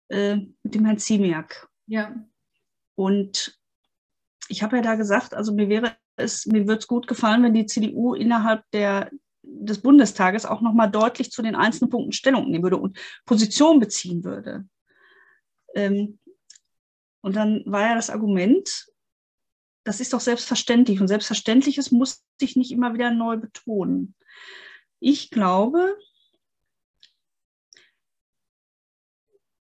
äh, 0.08 0.36
mit 0.62 0.74
dem 0.74 0.84
Herrn 0.84 0.98
Ziemiak. 0.98 1.68
Ja. 1.86 2.14
Und 2.94 3.58
ich 4.48 4.62
habe 4.62 4.76
ja 4.76 4.82
da 4.82 4.94
gesagt, 4.94 5.34
also 5.34 5.52
mir 5.52 5.68
wäre 5.68 5.96
es, 6.16 6.46
mir 6.46 6.66
würde 6.66 6.80
es 6.80 6.86
gut 6.86 7.06
gefallen, 7.06 7.42
wenn 7.42 7.54
die 7.54 7.66
CDU 7.66 8.14
innerhalb 8.14 8.62
der, 8.72 9.10
des 9.42 9.80
Bundestages 9.80 10.46
auch 10.46 10.60
nochmal 10.60 10.90
deutlich 10.90 11.30
zu 11.30 11.42
den 11.42 11.54
einzelnen 11.54 11.90
Punkten 11.90 12.12
Stellung 12.12 12.50
nehmen 12.50 12.64
würde 12.64 12.76
und 12.76 12.98
Position 13.24 13.80
beziehen 13.80 14.24
würde. 14.24 14.66
Ähm, 15.74 16.18
und 17.20 17.36
dann 17.36 17.62
war 17.66 17.82
ja 17.82 17.94
das 17.94 18.10
Argument, 18.10 18.86
das 19.84 20.00
ist 20.00 20.12
doch 20.12 20.20
selbstverständlich 20.20 21.00
und 21.00 21.08
Selbstverständliches 21.08 21.90
muss 21.90 22.24
sich 22.40 22.56
nicht 22.56 22.70
immer 22.72 22.94
wieder 22.94 23.10
neu 23.10 23.36
betonen. 23.36 24.14
Ich 25.00 25.30
glaube, 25.30 25.96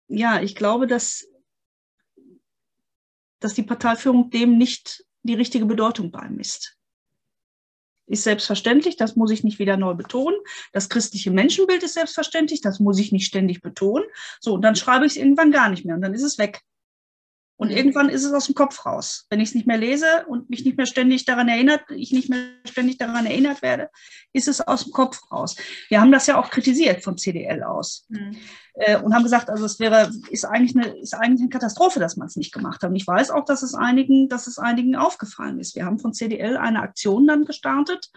ja, 0.09 0.41
ich 0.41 0.55
glaube, 0.55 0.87
dass, 0.87 1.29
dass 3.41 3.55
die 3.55 3.63
Parteiführung 3.63 4.31
dem 4.31 4.57
nicht 4.57 5.05
die 5.23 5.35
richtige 5.35 5.67
Bedeutung 5.67 6.11
beimisst. 6.11 6.79
Ist 8.07 8.25
selbstverständlich, 8.25 8.97
das 8.97 9.17
muss 9.17 9.31
ich 9.31 9.45
nicht 9.45 9.59
wieder 9.59 9.79
neu 9.79 9.95
betonen. 9.95 10.39
Das 10.73 10.91
christliche 10.91 11.31
Menschenbild 11.31 11.83
ist 11.83 11.95
selbstverständlich, 11.95 12.61
das 12.61 12.79
muss 12.79 12.99
ich 12.99 13.13
nicht 13.13 13.27
ständig 13.27 13.63
betonen. 13.63 14.05
So, 14.41 14.55
und 14.55 14.63
dann 14.63 14.77
schreibe 14.77 15.07
ich 15.07 15.13
es 15.13 15.17
irgendwann 15.17 15.51
gar 15.51 15.71
nicht 15.71 15.87
mehr 15.87 15.95
und 15.95 16.03
dann 16.03 16.13
ist 16.13 16.23
es 16.23 16.39
weg. 16.39 16.61
Und 17.57 17.71
irgendwann 17.71 18.09
ist 18.09 18.25
es 18.25 18.33
aus 18.33 18.47
dem 18.47 18.55
Kopf 18.55 18.85
raus. 18.85 19.27
Wenn 19.31 19.39
ich 19.39 19.51
es 19.51 19.55
nicht 19.55 19.67
mehr 19.67 19.79
lese 19.79 20.27
und 20.27 20.51
mich 20.51 20.65
nicht 20.65 20.77
mehr 20.77 20.87
ständig 20.87 21.25
daran 21.25 21.49
erinnert, 21.49 21.83
ich 21.91 22.11
nicht 22.11 22.29
mehr 22.29 22.41
ständig 22.65 22.99
daran 22.99 23.27
erinnert 23.27 23.63
werde, 23.63 23.91
ist 24.33 24.49
es 24.49 24.61
aus 24.61 24.85
dem 24.85 24.93
Kopf 24.93 25.21
raus. 25.31 25.57
Wir 25.89 26.01
haben 26.01 26.11
das 26.11 26.27
ja 26.27 26.37
auch 26.37 26.51
kritisiert 26.51 27.05
von 27.05 27.17
CDL 27.17 27.63
aus 27.63 28.07
mhm. 28.09 28.37
äh, 28.75 28.99
und 29.01 29.15
haben 29.15 29.23
gesagt, 29.23 29.51
also 29.51 29.65
es 29.67 29.79
wäre, 29.79 30.11
ist 30.31 30.45
eigentlich 30.45 30.77
eine, 30.77 30.99
ist 30.99 31.15
eigentlich 31.15 31.43
eine 31.43 31.51
Katastrophe, 31.51 32.01
dass 32.01 32.17
man 32.17 32.27
es 32.27 32.37
nicht 32.37 32.53
gemacht 32.53 32.83
hat. 32.83 32.91
Und 32.91 32.97
ich 32.97 33.07
weiß 33.07 33.31
auch, 33.31 33.45
dass 33.45 33.63
es 33.63 33.75
einigen, 33.75 34.29
dass 34.29 34.49
es 34.49 34.59
einigen 34.59 34.97
aufgefallen 34.97 35.61
ist. 35.61 35.77
Wir 35.77 35.85
haben 35.85 36.01
von 36.01 36.13
CDL 36.13 36.57
eine 36.57 36.81
Aktion 36.81 37.27
dann 37.27 37.45
gestartet 37.45 38.11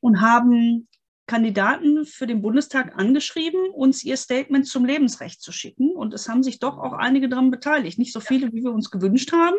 und 0.00 0.22
haben 0.22 0.88
Kandidaten 1.26 2.06
für 2.06 2.26
den 2.26 2.40
Bundestag 2.40 2.96
angeschrieben, 2.96 3.70
uns 3.70 4.04
ihr 4.04 4.16
Statement 4.16 4.66
zum 4.66 4.84
Lebensrecht 4.84 5.42
zu 5.42 5.52
schicken. 5.52 5.90
Und 5.90 6.14
es 6.14 6.28
haben 6.28 6.42
sich 6.42 6.58
doch 6.60 6.78
auch 6.78 6.92
einige 6.92 7.28
daran 7.28 7.50
beteiligt. 7.50 7.98
Nicht 7.98 8.12
so 8.12 8.20
viele, 8.20 8.52
wie 8.52 8.62
wir 8.62 8.72
uns 8.72 8.90
gewünscht 8.90 9.32
haben, 9.32 9.56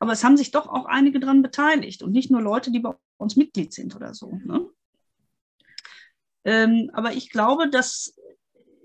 aber 0.00 0.12
es 0.12 0.24
haben 0.24 0.36
sich 0.36 0.50
doch 0.50 0.66
auch 0.66 0.86
einige 0.86 1.20
daran 1.20 1.42
beteiligt. 1.42 2.02
Und 2.02 2.12
nicht 2.12 2.30
nur 2.30 2.40
Leute, 2.40 2.70
die 2.72 2.80
bei 2.80 2.94
uns 3.18 3.36
Mitglied 3.36 3.72
sind 3.72 3.94
oder 3.94 4.14
so. 4.14 4.32
Ne? 4.44 4.68
Ähm, 6.44 6.90
aber 6.92 7.12
ich 7.12 7.30
glaube, 7.30 7.68
dass 7.68 8.16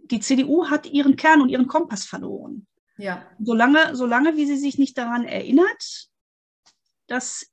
die 0.03 0.19
CDU 0.19 0.69
hat 0.69 0.85
ihren 0.85 1.15
Kern 1.15 1.41
und 1.41 1.49
ihren 1.49 1.67
Kompass 1.67 2.05
verloren. 2.05 2.67
Ja. 2.97 3.25
Solange, 3.39 3.95
solange 3.95 4.37
wie 4.37 4.45
sie 4.45 4.57
sich 4.57 4.77
nicht 4.77 4.97
daran 4.97 5.25
erinnert, 5.25 6.09
dass 7.07 7.51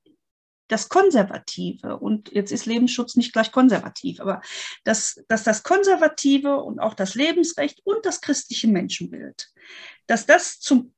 das 0.72 0.88
Konservative, 0.88 1.98
und 1.98 2.32
jetzt 2.32 2.50
ist 2.50 2.64
Lebensschutz 2.64 3.16
nicht 3.16 3.32
gleich 3.32 3.52
konservativ, 3.52 4.20
aber 4.20 4.40
dass, 4.84 5.22
dass 5.28 5.44
das 5.44 5.62
Konservative 5.62 6.56
und 6.56 6.80
auch 6.80 6.94
das 6.94 7.14
Lebensrecht 7.14 7.80
und 7.84 8.06
das 8.06 8.22
christliche 8.22 8.68
Menschenbild, 8.68 9.52
dass 10.06 10.24
das 10.24 10.60
zum, 10.60 10.94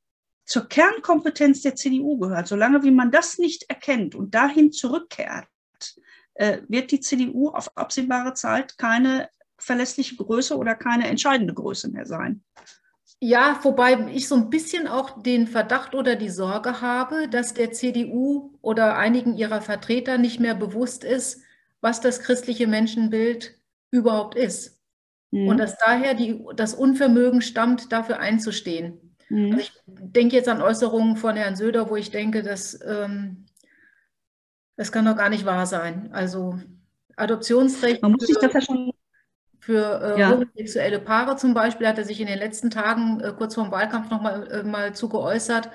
zur 0.47 0.69
Kernkompetenz 0.69 1.63
der 1.63 1.75
CDU 1.75 2.19
gehört, 2.19 2.47
solange 2.47 2.85
wie 2.85 2.93
man 2.93 3.11
das 3.11 3.39
nicht 3.39 3.65
erkennt 3.69 4.15
und 4.15 4.35
dahin 4.35 4.71
zurückkehrt, 4.71 5.49
äh, 6.35 6.63
wird 6.69 6.93
die 6.93 7.01
CDU 7.01 7.49
auf 7.49 7.77
absehbare 7.77 8.35
Zeit 8.35 8.79
keine 8.79 9.29
verlässliche 9.59 10.17
Größe 10.17 10.57
oder 10.57 10.77
keine 10.77 11.09
entscheidende 11.09 11.55
Größe 11.55 11.91
mehr 11.91 12.07
sein. 12.07 12.45
Ja, 13.27 13.59
wobei 13.63 14.07
ich 14.13 14.29
so 14.29 14.35
ein 14.35 14.51
bisschen 14.51 14.87
auch 14.87 15.23
den 15.23 15.47
Verdacht 15.47 15.95
oder 15.95 16.15
die 16.15 16.29
Sorge 16.29 16.83
habe, 16.83 17.27
dass 17.27 17.55
der 17.55 17.73
CDU 17.73 18.53
oder 18.61 18.99
einigen 18.99 19.35
ihrer 19.35 19.63
Vertreter 19.63 20.19
nicht 20.19 20.41
mehr 20.41 20.55
bewusst 20.55 21.05
ist, 21.05 21.41
was 21.81 22.03
das 22.03 22.21
christliche 22.21 22.67
Menschenbild 22.67 23.55
überhaupt 23.91 24.35
ist. 24.35 24.79
Mhm. 25.31 25.49
Und 25.49 25.57
dass 25.57 25.79
daher 25.79 26.13
die, 26.13 26.45
das 26.55 26.75
Unvermögen 26.75 27.41
stammt, 27.41 27.93
dafür 27.93 28.19
einzustehen. 28.19 29.17
Mhm. 29.31 29.53
Also 29.53 29.59
ich 29.59 29.73
denke 29.87 30.37
jetzt 30.37 30.51
an 30.51 30.61
Äußerungen 30.61 31.17
von 31.17 31.35
Herrn 31.35 31.57
Söder, 31.57 31.89
wo 31.89 31.97
ich 31.97 32.11
denke, 32.11 32.43
dass 32.43 32.79
ähm, 32.87 33.47
das 34.77 34.93
kann 34.93 35.07
doch 35.07 35.17
gar 35.17 35.31
nicht 35.31 35.47
wahr 35.47 35.65
sein. 35.65 36.11
Also 36.13 36.59
Adoptionsrecht. 37.17 38.03
Man 38.03 38.13
muss 38.13 38.27
sich 38.27 38.37
das 38.37 38.53
ja 38.53 38.61
schon 38.61 38.93
für 39.65 40.17
äh, 40.17 40.21
ja. 40.21 40.31
homosexuelle 40.31 40.99
Paare 40.99 41.37
zum 41.37 41.55
Beispiel 41.55 41.89
hat 41.89 41.97
er 41.97 42.05
sich 42.05 42.21
in 42.21 42.27
den 42.27 42.39
letzten 42.39 42.71
Tagen 42.71 43.21
äh, 43.21 43.33
kurz 43.37 43.55
vor 43.55 43.65
dem 43.65 43.73
Wahlkampf 43.73 44.11
noch 44.11 44.21
mal, 44.21 44.47
äh, 44.51 44.63
mal 44.63 44.95
zu 44.95 45.09
geäußert. 45.09 45.71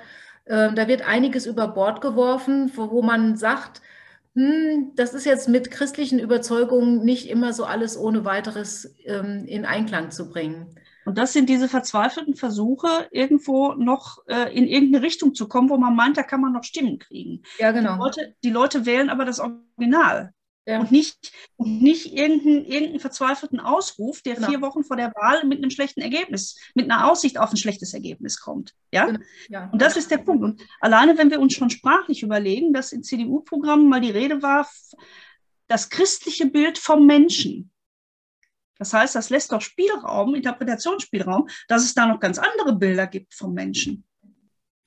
Ähm, 0.46 0.76
da 0.76 0.86
wird 0.86 1.06
einiges 1.06 1.46
über 1.46 1.66
Bord 1.66 2.00
geworfen, 2.00 2.70
wo, 2.76 2.90
wo 2.92 3.02
man 3.02 3.36
sagt, 3.36 3.82
hm, 4.34 4.92
das 4.94 5.12
ist 5.12 5.26
jetzt 5.26 5.48
mit 5.48 5.72
christlichen 5.72 6.20
Überzeugungen 6.20 7.04
nicht 7.04 7.28
immer 7.28 7.52
so 7.52 7.64
alles 7.64 7.98
ohne 7.98 8.24
weiteres 8.24 8.94
ähm, 9.06 9.44
in 9.46 9.64
Einklang 9.64 10.12
zu 10.12 10.30
bringen. 10.30 10.76
Und 11.04 11.18
das 11.18 11.32
sind 11.32 11.48
diese 11.48 11.68
verzweifelten 11.68 12.36
Versuche, 12.36 13.08
irgendwo 13.10 13.72
noch 13.72 14.18
äh, 14.28 14.56
in 14.56 14.68
irgendeine 14.68 15.04
Richtung 15.04 15.34
zu 15.34 15.48
kommen, 15.48 15.68
wo 15.68 15.76
man 15.78 15.96
meint, 15.96 16.16
da 16.16 16.22
kann 16.22 16.40
man 16.40 16.52
noch 16.52 16.62
Stimmen 16.62 17.00
kriegen. 17.00 17.42
Ja, 17.58 17.72
genau. 17.72 17.94
Die 17.94 17.98
Leute, 17.98 18.34
die 18.44 18.50
Leute 18.50 18.86
wählen 18.86 19.10
aber 19.10 19.24
das 19.24 19.40
Original. 19.40 20.32
Ja. 20.66 20.80
Und 20.80 20.92
nicht, 20.92 21.32
und 21.56 21.82
nicht 21.82 22.12
irgendeinen, 22.12 22.64
irgendeinen 22.64 23.00
verzweifelten 23.00 23.60
Ausruf, 23.60 24.22
der 24.22 24.34
genau. 24.34 24.48
vier 24.48 24.60
Wochen 24.60 24.84
vor 24.84 24.96
der 24.96 25.12
Wahl 25.14 25.44
mit 25.44 25.58
einem 25.58 25.70
schlechten 25.70 26.00
Ergebnis, 26.00 26.56
mit 26.74 26.90
einer 26.90 27.10
Aussicht 27.10 27.38
auf 27.38 27.50
ein 27.50 27.56
schlechtes 27.56 27.94
Ergebnis 27.94 28.38
kommt. 28.38 28.74
Ja? 28.92 29.06
Genau. 29.06 29.20
ja. 29.48 29.70
Und 29.72 29.80
das 29.80 29.96
ist 29.96 30.10
der 30.10 30.18
Punkt. 30.18 30.44
Und 30.44 30.62
alleine, 30.80 31.16
wenn 31.16 31.30
wir 31.30 31.40
uns 31.40 31.54
schon 31.54 31.70
sprachlich 31.70 32.22
überlegen, 32.22 32.72
dass 32.72 32.92
in 32.92 33.02
CDU-Programmen 33.02 33.88
mal 33.88 34.00
die 34.00 34.10
Rede 34.10 34.42
war, 34.42 34.68
das 35.66 35.88
christliche 35.88 36.46
Bild 36.46 36.78
vom 36.78 37.06
Menschen. 37.06 37.72
Das 38.78 38.92
heißt, 38.92 39.14
das 39.14 39.30
lässt 39.30 39.52
doch 39.52 39.60
Spielraum, 39.60 40.34
Interpretationsspielraum, 40.34 41.48
dass 41.68 41.84
es 41.84 41.94
da 41.94 42.06
noch 42.06 42.20
ganz 42.20 42.38
andere 42.38 42.76
Bilder 42.76 43.06
gibt 43.06 43.34
vom 43.34 43.54
Menschen. 43.54 44.04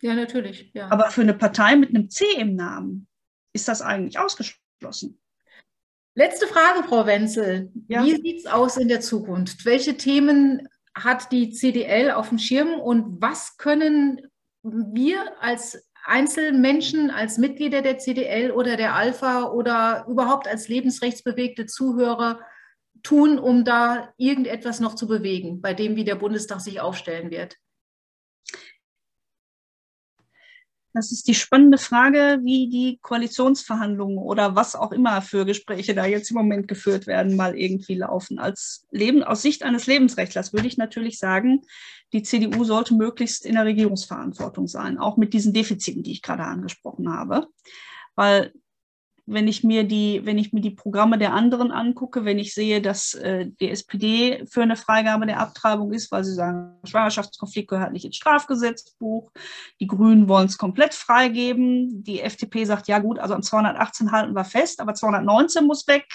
Ja, 0.01 0.13
natürlich. 0.13 0.71
Ja. 0.73 0.91
Aber 0.91 1.09
für 1.09 1.21
eine 1.21 1.33
Partei 1.33 1.75
mit 1.75 1.89
einem 1.89 2.09
C 2.09 2.25
im 2.37 2.55
Namen 2.55 3.07
ist 3.53 3.67
das 3.67 3.81
eigentlich 3.81 4.19
ausgeschlossen. 4.19 5.19
Letzte 6.15 6.47
Frage, 6.47 6.83
Frau 6.87 7.05
Wenzel. 7.05 7.71
Ja. 7.87 8.03
Wie 8.03 8.15
sieht 8.15 8.39
es 8.39 8.45
aus 8.45 8.77
in 8.77 8.87
der 8.87 9.01
Zukunft? 9.01 9.65
Welche 9.65 9.97
Themen 9.97 10.67
hat 10.95 11.31
die 11.31 11.51
CDL 11.51 12.11
auf 12.11 12.29
dem 12.29 12.37
Schirm 12.37 12.79
und 12.79 13.19
was 13.21 13.57
können 13.57 14.21
wir 14.61 15.41
als 15.41 15.89
Einzelmenschen, 16.05 17.09
als 17.09 17.37
Mitglieder 17.37 17.81
der 17.81 17.97
CDL 17.97 18.51
oder 18.51 18.77
der 18.77 18.93
Alpha 18.93 19.45
oder 19.45 20.05
überhaupt 20.07 20.47
als 20.47 20.67
lebensrechtsbewegte 20.67 21.65
Zuhörer 21.65 22.39
tun, 23.01 23.39
um 23.39 23.65
da 23.65 24.13
irgendetwas 24.17 24.79
noch 24.79 24.95
zu 24.95 25.07
bewegen, 25.07 25.61
bei 25.61 25.73
dem, 25.73 25.95
wie 25.95 26.03
der 26.03 26.15
Bundestag 26.15 26.61
sich 26.61 26.79
aufstellen 26.79 27.31
wird? 27.31 27.55
Das 30.93 31.11
ist 31.11 31.27
die 31.27 31.33
spannende 31.33 31.79
Frage, 31.79 32.39
wie 32.43 32.69
die 32.69 32.99
Koalitionsverhandlungen 33.01 34.19
oder 34.19 34.55
was 34.55 34.75
auch 34.75 34.91
immer 34.91 35.23
für 35.23 35.43
Gespräche 35.43 35.95
da 35.95 36.05
jetzt 36.05 36.29
im 36.29 36.37
Moment 36.37 36.67
geführt 36.67 37.07
werden, 37.07 37.35
mal 37.35 37.57
irgendwie 37.57 37.95
laufen. 37.95 38.37
Als 38.37 38.85
Leben, 38.91 39.23
aus 39.23 39.41
Sicht 39.41 39.63
eines 39.63 39.87
Lebensrechtlers 39.87 40.53
würde 40.53 40.67
ich 40.67 40.77
natürlich 40.77 41.17
sagen, 41.17 41.61
die 42.13 42.21
CDU 42.21 42.63
sollte 42.63 42.93
möglichst 42.93 43.43
in 43.43 43.55
der 43.55 43.65
Regierungsverantwortung 43.65 44.67
sein, 44.67 44.99
auch 44.99 45.17
mit 45.17 45.33
diesen 45.33 45.51
Defiziten, 45.51 46.03
die 46.03 46.11
ich 46.11 46.21
gerade 46.21 46.43
angesprochen 46.43 47.11
habe. 47.11 47.47
Weil 48.15 48.53
wenn 49.25 49.47
ich 49.47 49.63
mir 49.63 49.85
die, 49.85 50.21
wenn 50.25 50.37
ich 50.37 50.51
mir 50.51 50.59
die 50.59 50.71
Programme 50.71 51.17
der 51.17 51.33
anderen 51.33 51.71
angucke, 51.71 52.25
wenn 52.25 52.39
ich 52.39 52.53
sehe, 52.53 52.81
dass 52.81 53.13
äh, 53.13 53.47
die 53.59 53.69
SPD 53.69 54.45
für 54.49 54.61
eine 54.61 54.75
Freigabe 54.75 55.25
der 55.25 55.39
Abtreibung 55.39 55.93
ist, 55.93 56.11
weil 56.11 56.25
sie 56.25 56.33
sagen, 56.33 56.77
Schwangerschaftskonflikt 56.83 57.69
gehört 57.69 57.93
nicht 57.93 58.03
ins 58.03 58.17
Strafgesetzbuch, 58.17 59.31
die 59.79 59.87
Grünen 59.87 60.27
wollen 60.27 60.47
es 60.47 60.57
komplett 60.57 60.93
freigeben, 60.93 62.03
die 62.03 62.19
FDP 62.19 62.65
sagt, 62.65 62.89
ja 62.89 62.99
gut, 62.99 63.17
also 63.17 63.33
an 63.33 63.43
218 63.43 64.11
halten 64.11 64.35
wir 64.35 64.43
fest, 64.43 64.81
aber 64.81 64.93
219 64.93 65.65
muss 65.65 65.87
weg. 65.87 66.05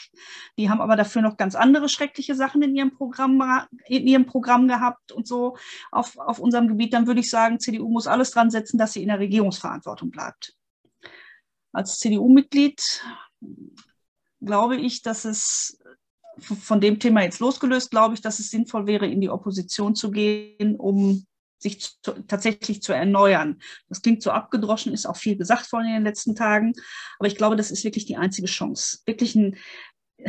Die 0.59 0.69
haben 0.69 0.83
aber 0.83 0.97
dafür 0.97 1.23
noch 1.23 1.39
ganz 1.39 1.55
andere 1.55 1.89
schreckliche 1.89 2.35
Sachen 2.35 2.61
in 2.63 2.77
ihrem 2.77 2.93
Programm, 2.93 3.43
in 3.87 4.07
ihrem 4.07 4.27
Programm 4.27 4.69
gehabt 4.69 5.13
und 5.13 5.27
so 5.27 5.57
auf, 5.91 6.19
auf 6.19 6.39
unserem 6.39 6.69
Gebiet, 6.69 6.93
dann 6.93 7.07
würde 7.07 7.21
ich 7.21 7.31
sagen, 7.31 7.59
CDU 7.59 7.89
muss 7.89 8.07
alles 8.07 8.33
dran 8.33 8.51
setzen, 8.51 8.77
dass 8.77 8.93
sie 8.93 9.03
in 9.03 9.09
der 9.09 9.19
Regierungsverantwortung 9.19 10.11
bleibt 10.11 10.58
als 11.79 11.99
CDU-Mitglied 12.01 12.83
glaube 14.41 14.77
ich, 14.77 15.03
dass 15.03 15.25
es 15.25 15.79
von 16.41 16.81
dem 16.81 16.99
Thema 16.99 17.23
jetzt 17.23 17.41
losgelöst, 17.41 17.91
glaube 17.91 18.15
ich, 18.15 18.21
dass 18.21 18.39
es 18.39 18.51
sinnvoll 18.51 18.87
wäre, 18.87 19.07
in 19.07 19.21
die 19.21 19.31
Opposition 19.31 19.95
zu 19.95 20.11
gehen, 20.11 20.77
um 20.77 21.25
sich 21.61 22.01
zu, 22.03 22.13
tatsächlich 22.27 22.83
zu 22.83 22.93
erneuern. 22.93 23.61
Das 23.89 24.03
klingt 24.03 24.23
so 24.23 24.31
abgedroschen, 24.31 24.93
ist 24.93 25.07
auch 25.07 25.17
viel 25.17 25.37
gesagt 25.37 25.73
worden 25.73 25.87
in 25.87 25.95
den 25.95 26.05
letzten 26.05 26.37
Tagen, 26.37 26.73
aber 27.19 27.29
ich 27.29 27.37
glaube, 27.37 27.57
das 27.57 27.71
ist 27.71 27.85
wirklich 27.85 28.07
die 28.07 28.17
einzige 28.17 28.47
Chance, 28.47 28.99
wirklich 29.07 29.35
ein, 29.35 29.57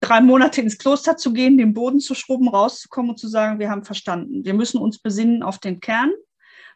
drei 0.00 0.20
Monate 0.20 0.60
ins 0.60 0.78
Kloster 0.78 1.16
zu 1.16 1.32
gehen, 1.32 1.58
den 1.58 1.74
Boden 1.74 2.00
zu 2.00 2.14
schrubben, 2.14 2.48
rauszukommen 2.48 3.10
und 3.10 3.18
zu 3.18 3.28
sagen, 3.28 3.58
wir 3.58 3.70
haben 3.70 3.84
verstanden. 3.84 4.44
Wir 4.44 4.54
müssen 4.54 4.78
uns 4.78 4.98
besinnen 4.98 5.42
auf 5.42 5.58
den 5.58 5.78
Kern 5.78 6.10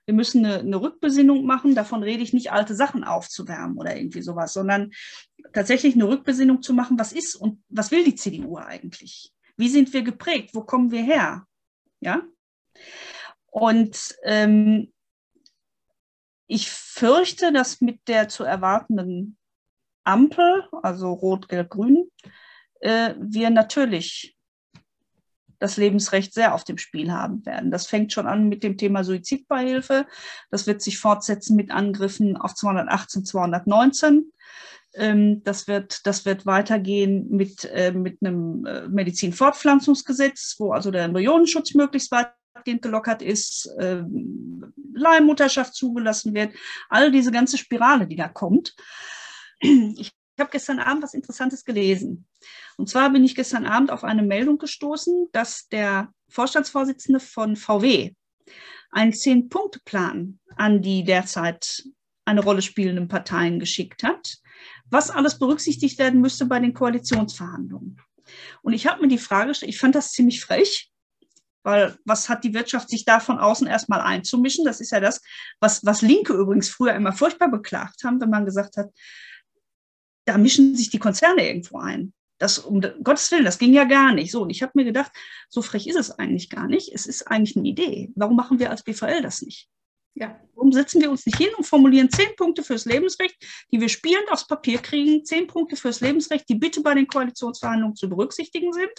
wir 0.07 0.15
müssen 0.15 0.45
eine, 0.45 0.59
eine 0.59 0.81
Rückbesinnung 0.81 1.47
machen. 1.47 1.75
Davon 1.75 2.03
rede 2.03 2.23
ich 2.23 2.33
nicht, 2.33 2.53
alte 2.53 2.75
Sachen 2.75 3.05
aufzuwärmen 3.05 3.79
oder 3.79 3.97
irgendwie 3.97 4.23
sowas, 4.23 4.53
sondern 4.53 4.93
tatsächlich 5.53 5.95
eine 5.95 6.09
Rückbesinnung 6.09 6.63
zu 6.63 6.75
machen, 6.75 6.99
was 6.99 7.13
ist 7.13 7.37
und 7.37 7.63
was 7.69 7.91
will 7.91 8.05
die 8.05 8.15
CDU 8.15 8.59
eigentlich? 8.59 9.33
Wie 9.57 9.69
sind 9.69 9.93
wir 9.93 10.03
geprägt? 10.03 10.51
Wo 10.53 10.63
kommen 10.63 10.91
wir 10.91 11.03
her? 11.03 11.47
Ja. 12.01 12.23
Und 13.47 14.17
ähm, 14.25 14.93
ich 16.47 16.71
fürchte, 16.71 17.53
dass 17.53 17.81
mit 17.81 18.01
der 18.09 18.29
zu 18.29 18.45
erwartenden 18.45 19.39
Ampel, 20.03 20.69
also 20.83 21.13
Rot, 21.13 21.49
Gelb, 21.49 21.71
Grün, 21.71 22.11
äh, 22.81 23.15
wir 23.19 23.51
natürlich 23.51 24.34
das 25.65 25.79
Lebensrecht 25.79 26.35
sehr 26.35 26.55
auf 26.55 26.63
dem 26.65 26.77
Spiel 26.77 27.11
haben 27.11 27.47
werden. 27.47 27.71
Das 27.71 27.87
fängt 27.87 28.13
schon 28.13 28.27
an 28.27 28.51
mit 28.51 28.63
dem 28.63 28.77
Thema 28.77 29.03
Suizidbeihilfe. 29.03 30.07
Das 30.51 30.67
wird 30.67 30.83
sich 30.83 30.99
fortsetzen 30.99 31.57
mit 31.57 31.71
Angriffen 31.71 32.37
auf 32.37 32.55
218, 32.55 33.25
219. 33.25 34.31
Ähm, 34.93 35.43
das 35.43 35.67
wird, 35.67 36.07
das 36.07 36.27
wird 36.27 36.45
weitergehen 36.45 37.31
mit, 37.31 37.65
äh, 37.73 37.93
mit 37.93 38.19
einem 38.21 38.67
äh, 38.67 38.87
Medizinfortpflanzungsgesetz, 38.89 40.57
wo 40.59 40.73
also 40.73 40.91
der 40.91 41.05
Embryonenschutz 41.05 41.73
möglichst 41.73 42.13
weitgehend 42.13 42.83
gelockert 42.83 43.23
ist, 43.23 43.71
ähm, 43.81 44.71
Leihmutterschaft 44.93 45.75
zugelassen 45.75 46.35
wird, 46.35 46.53
all 46.91 47.11
diese 47.11 47.33
ganze 47.33 47.57
Spirale, 47.57 48.07
die 48.07 48.17
da 48.17 48.29
kommt. 48.29 48.77
Ich 49.61 50.13
ich 50.35 50.41
habe 50.41 50.51
gestern 50.51 50.81
Abend 50.81 51.03
was 51.03 51.15
Interessantes 51.15 51.65
gelesen. 51.65 52.27
Und 52.77 52.89
zwar 52.89 53.11
bin 53.11 53.25
ich 53.25 53.37
gestern 53.37 53.67
Abend 53.67 53.91
auf 53.91 54.03
eine 54.03 54.23
Meldung 54.23 54.59
gestoßen, 54.59 55.29
dass 55.33 55.69
der 55.69 56.13
Vorstandsvorsitzende 56.29 57.21
von 57.21 57.57
VW 57.57 58.15
einen 58.91 59.13
Zehn-Punkte-Plan 59.13 60.39
an 60.57 60.83
die 60.83 61.05
derzeit 61.05 61.85
eine 62.25 62.43
Rolle 62.43 62.63
spielenden 62.63 63.09
Parteien 63.09 63.61
geschickt 63.61 64.03
hat, 64.03 64.39
was 64.87 65.11
alles 65.11 65.39
berücksichtigt 65.39 65.99
werden 65.99 66.21
müsste 66.21 66.47
bei 66.47 66.59
den 66.59 66.75
Koalitionsverhandlungen. 66.75 68.01
Und 68.63 68.73
ich 68.73 68.87
habe 68.87 69.03
mir 69.03 69.09
die 69.09 69.19
Frage 69.19 69.49
gestellt, 69.49 69.71
ich 69.71 69.79
fand 69.79 69.95
das 69.95 70.13
ziemlich 70.13 70.41
frech, 70.41 70.91
weil 71.63 71.97
was 72.05 72.29
hat 72.29 72.45
die 72.45 72.55
Wirtschaft 72.55 72.89
sich 72.89 73.05
da 73.05 73.21
von 73.21 73.39
außen 73.39 73.67
erstmal 73.67 74.01
einzumischen? 74.01 74.65
Das 74.65 74.81
ist 74.81 74.91
ja 74.91 75.01
das, 75.01 75.21
was, 75.61 75.85
was 75.85 76.03
Linke 76.03 76.33
übrigens 76.33 76.69
früher 76.69 76.95
immer 76.95 77.13
furchtbar 77.13 77.51
beklagt 77.51 78.05
haben, 78.05 78.21
wenn 78.21 78.31
man 78.31 78.45
gesagt 78.45 78.77
hat, 78.77 78.91
da 80.25 80.39
mischen 80.39 80.77
sich 80.77 80.91
die 80.91 80.99
Konzerne 80.99 81.47
irgendwo 81.47 81.79
ein. 81.79 82.13
Das, 82.39 82.59
um 82.59 82.81
Gottes 83.03 83.31
Willen, 83.31 83.45
das 83.45 83.59
ging 83.59 83.73
ja 83.73 83.85
gar 83.85 84.13
nicht. 84.13 84.33
So, 84.33 84.43
und 84.43 84.51
ich 84.51 84.63
habe 84.63 84.73
mir 84.75 84.85
gedacht, 84.85 85.13
so 85.49 85.63
frech 85.63 85.87
ist 85.87 85.97
es 85.97 86.11
eigentlich 86.11 86.51
gar 86.51 86.67
nicht. 86.67 86.93
Es 86.93 87.07
ist 87.07 87.29
eigentlich 87.29 87.57
eine 87.57 87.69
Idee. 87.69 88.11
Warum 88.17 88.37
machen 88.37 88.59
wir 88.59 88.71
als 88.71 88.83
BVL 88.83 89.23
das 89.23 89.43
nicht? 89.43 89.69
Ja. 90.15 90.41
Warum 90.55 90.73
setzen 90.73 91.01
wir 91.01 91.11
uns 91.11 91.27
nicht 91.27 91.39
hin 91.39 91.51
und 91.57 91.65
formulieren 91.65 92.11
zehn 92.11 92.35
Punkte 92.37 92.63
fürs 92.63 92.85
Lebensrecht, 92.85 93.37
die 93.73 93.81
wir 93.81 93.89
spielend 93.89 94.31
aufs 94.31 94.47
Papier 94.47 94.79
kriegen, 94.79 95.25
zehn 95.25 95.47
Punkte 95.47 95.77
fürs 95.77 96.01
Lebensrecht, 96.01 96.49
die 96.49 96.55
bitte 96.55 96.83
bei 96.83 96.95
den 96.95 97.07
Koalitionsverhandlungen 97.07 97.97
zu 97.97 98.09
berücksichtigen 98.09 98.73
sind? 98.73 98.93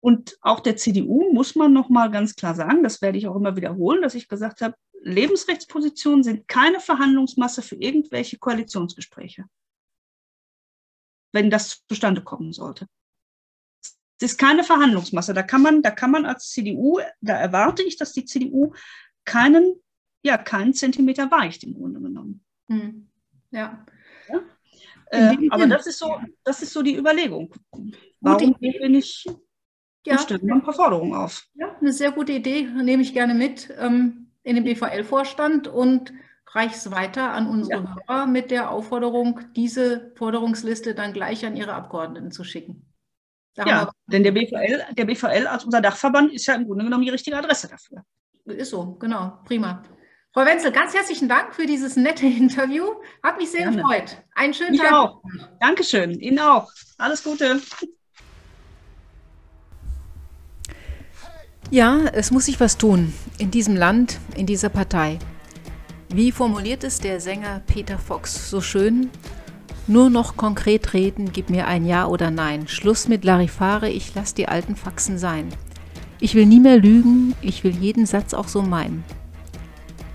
Und 0.00 0.36
auch 0.40 0.60
der 0.60 0.76
CDU 0.76 1.32
muss 1.32 1.54
man 1.54 1.72
noch 1.72 1.88
mal 1.88 2.10
ganz 2.10 2.34
klar 2.36 2.54
sagen, 2.54 2.82
das 2.82 3.00
werde 3.02 3.18
ich 3.18 3.26
auch 3.26 3.36
immer 3.36 3.56
wiederholen, 3.56 4.02
dass 4.02 4.14
ich 4.14 4.28
gesagt 4.28 4.60
habe, 4.60 4.74
Lebensrechtspositionen 5.02 6.24
sind 6.24 6.48
keine 6.48 6.80
Verhandlungsmasse 6.80 7.62
für 7.62 7.76
irgendwelche 7.76 8.38
Koalitionsgespräche, 8.38 9.44
wenn 11.36 11.50
das 11.50 11.84
zustande 11.86 12.22
kommen 12.22 12.54
sollte. 12.54 12.88
Es 14.18 14.32
ist 14.32 14.38
keine 14.38 14.64
Verhandlungsmasse. 14.64 15.34
Da 15.34 15.42
kann 15.42 15.60
man, 15.60 15.82
da 15.82 15.90
kann 15.90 16.10
man 16.10 16.24
als 16.24 16.50
CDU, 16.50 16.98
da 17.20 17.34
erwarte 17.34 17.82
ich, 17.82 17.98
dass 17.98 18.14
die 18.14 18.24
CDU 18.24 18.72
keinen, 19.26 19.74
ja, 20.22 20.38
keinen 20.38 20.72
Zentimeter 20.72 21.30
weicht 21.30 21.62
im 21.64 21.74
Grunde 21.74 22.00
genommen. 22.00 22.42
Hm. 22.70 23.08
Ja. 23.50 23.84
ja? 24.30 24.40
Äh, 25.10 25.48
aber 25.50 25.66
das 25.66 25.86
ist 25.86 25.98
so, 25.98 26.18
das 26.42 26.62
ist 26.62 26.72
so 26.72 26.82
die 26.82 26.96
Überlegung. 26.96 27.54
Warum 28.20 28.54
bin 28.54 28.94
ich 28.94 29.26
ja. 30.06 30.18
stellen 30.18 30.46
wir 30.46 30.54
ein 30.54 30.62
paar 30.62 30.72
Forderungen 30.72 31.14
auf. 31.14 31.46
Ja, 31.54 31.76
eine 31.78 31.92
sehr 31.92 32.12
gute 32.12 32.32
Idee, 32.32 32.62
nehme 32.62 33.02
ich 33.02 33.12
gerne 33.12 33.34
mit 33.34 33.74
ähm, 33.78 34.28
in 34.42 34.54
den 34.54 34.64
BVL-Vorstand 34.64 35.68
und 35.68 36.14
reiche 36.56 36.74
es 36.74 36.90
weiter 36.90 37.32
an 37.32 37.46
unsere 37.46 37.82
ja. 37.82 37.96
Hörer 38.08 38.26
mit 38.26 38.50
der 38.50 38.70
Aufforderung, 38.70 39.40
diese 39.54 40.12
Forderungsliste 40.16 40.94
dann 40.94 41.12
gleich 41.12 41.44
an 41.46 41.56
ihre 41.56 41.74
Abgeordneten 41.74 42.30
zu 42.32 42.42
schicken. 42.42 42.92
Da 43.54 43.64
ja, 43.64 43.90
denn 44.06 44.22
der 44.22 44.32
BVL, 44.32 44.84
der 44.94 45.04
BVL 45.04 45.46
als 45.46 45.64
unser 45.64 45.80
Dachverband 45.80 46.32
ist 46.32 46.46
ja 46.46 46.54
im 46.54 46.66
Grunde 46.66 46.84
genommen 46.84 47.04
die 47.04 47.10
richtige 47.10 47.36
Adresse 47.36 47.68
dafür. 47.68 48.04
Ist 48.44 48.70
so, 48.70 48.94
genau, 48.94 49.38
prima. 49.44 49.82
Frau 50.32 50.44
Wenzel, 50.44 50.70
ganz 50.70 50.94
herzlichen 50.94 51.28
Dank 51.28 51.54
für 51.54 51.64
dieses 51.66 51.96
nette 51.96 52.26
Interview. 52.26 52.84
Hat 53.22 53.38
mich 53.38 53.50
sehr 53.50 53.62
Gerne. 53.62 53.76
gefreut. 53.78 54.22
Einen 54.34 54.52
schönen 54.52 54.74
ich 54.74 54.80
Tag. 54.80 54.92
auch. 54.92 55.22
Dankeschön. 55.60 56.20
Ihnen 56.20 56.38
auch. 56.38 56.70
Alles 56.98 57.24
Gute. 57.24 57.60
Ja, 61.70 62.00
es 62.12 62.30
muss 62.30 62.44
sich 62.44 62.60
was 62.60 62.76
tun 62.76 63.12
in 63.38 63.50
diesem 63.50 63.74
Land, 63.74 64.18
in 64.36 64.46
dieser 64.46 64.68
Partei. 64.68 65.18
Wie 66.08 66.30
formuliert 66.30 66.84
es 66.84 67.00
der 67.00 67.20
Sänger 67.20 67.62
Peter 67.66 67.98
Fox 67.98 68.48
so 68.48 68.60
schön? 68.60 69.10
Nur 69.88 70.08
noch 70.08 70.36
konkret 70.36 70.94
reden, 70.94 71.32
gib 71.32 71.50
mir 71.50 71.66
ein 71.66 71.84
Ja 71.84 72.06
oder 72.06 72.30
Nein. 72.30 72.68
Schluss 72.68 73.08
mit 73.08 73.24
Larifare, 73.24 73.90
ich 73.90 74.14
lass 74.14 74.32
die 74.32 74.46
alten 74.46 74.76
Faxen 74.76 75.18
sein. 75.18 75.48
Ich 76.20 76.34
will 76.34 76.46
nie 76.46 76.60
mehr 76.60 76.78
lügen, 76.78 77.34
ich 77.42 77.64
will 77.64 77.74
jeden 77.74 78.06
Satz 78.06 78.34
auch 78.34 78.48
so 78.48 78.62
meinen. 78.62 79.04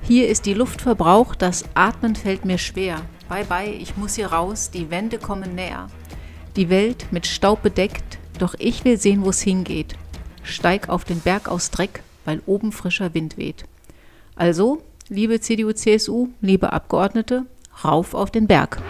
Hier 0.01 0.29
ist 0.29 0.45
die 0.45 0.53
Luft 0.53 0.81
verbraucht, 0.81 1.41
das 1.41 1.65
Atmen 1.73 2.15
fällt 2.15 2.45
mir 2.45 2.57
schwer. 2.57 3.01
Bye 3.27 3.45
bye, 3.45 3.71
ich 3.71 3.97
muss 3.97 4.15
hier 4.15 4.27
raus, 4.27 4.71
die 4.71 4.89
Wände 4.89 5.19
kommen 5.19 5.55
näher. 5.55 5.87
Die 6.55 6.69
Welt 6.69 7.07
mit 7.11 7.27
Staub 7.27 7.61
bedeckt, 7.61 8.17
doch 8.39 8.55
ich 8.57 8.85
will 8.85 8.97
sehen, 8.97 9.25
wo's 9.25 9.41
hingeht. 9.41 9.95
Steig 10.41 10.89
auf 10.89 11.03
den 11.03 11.19
Berg 11.19 11.49
aus 11.49 11.69
Dreck, 11.69 12.01
weil 12.25 12.41
oben 12.45 12.71
frischer 12.71 13.13
Wind 13.13 13.37
weht. 13.37 13.65
Also, 14.35 14.81
liebe 15.11 15.41
CDU-CSU, 15.41 16.29
liebe 16.39 16.71
Abgeordnete, 16.71 17.45
rauf 17.83 18.13
auf 18.13 18.31
den 18.31 18.47
Berg. 18.47 18.81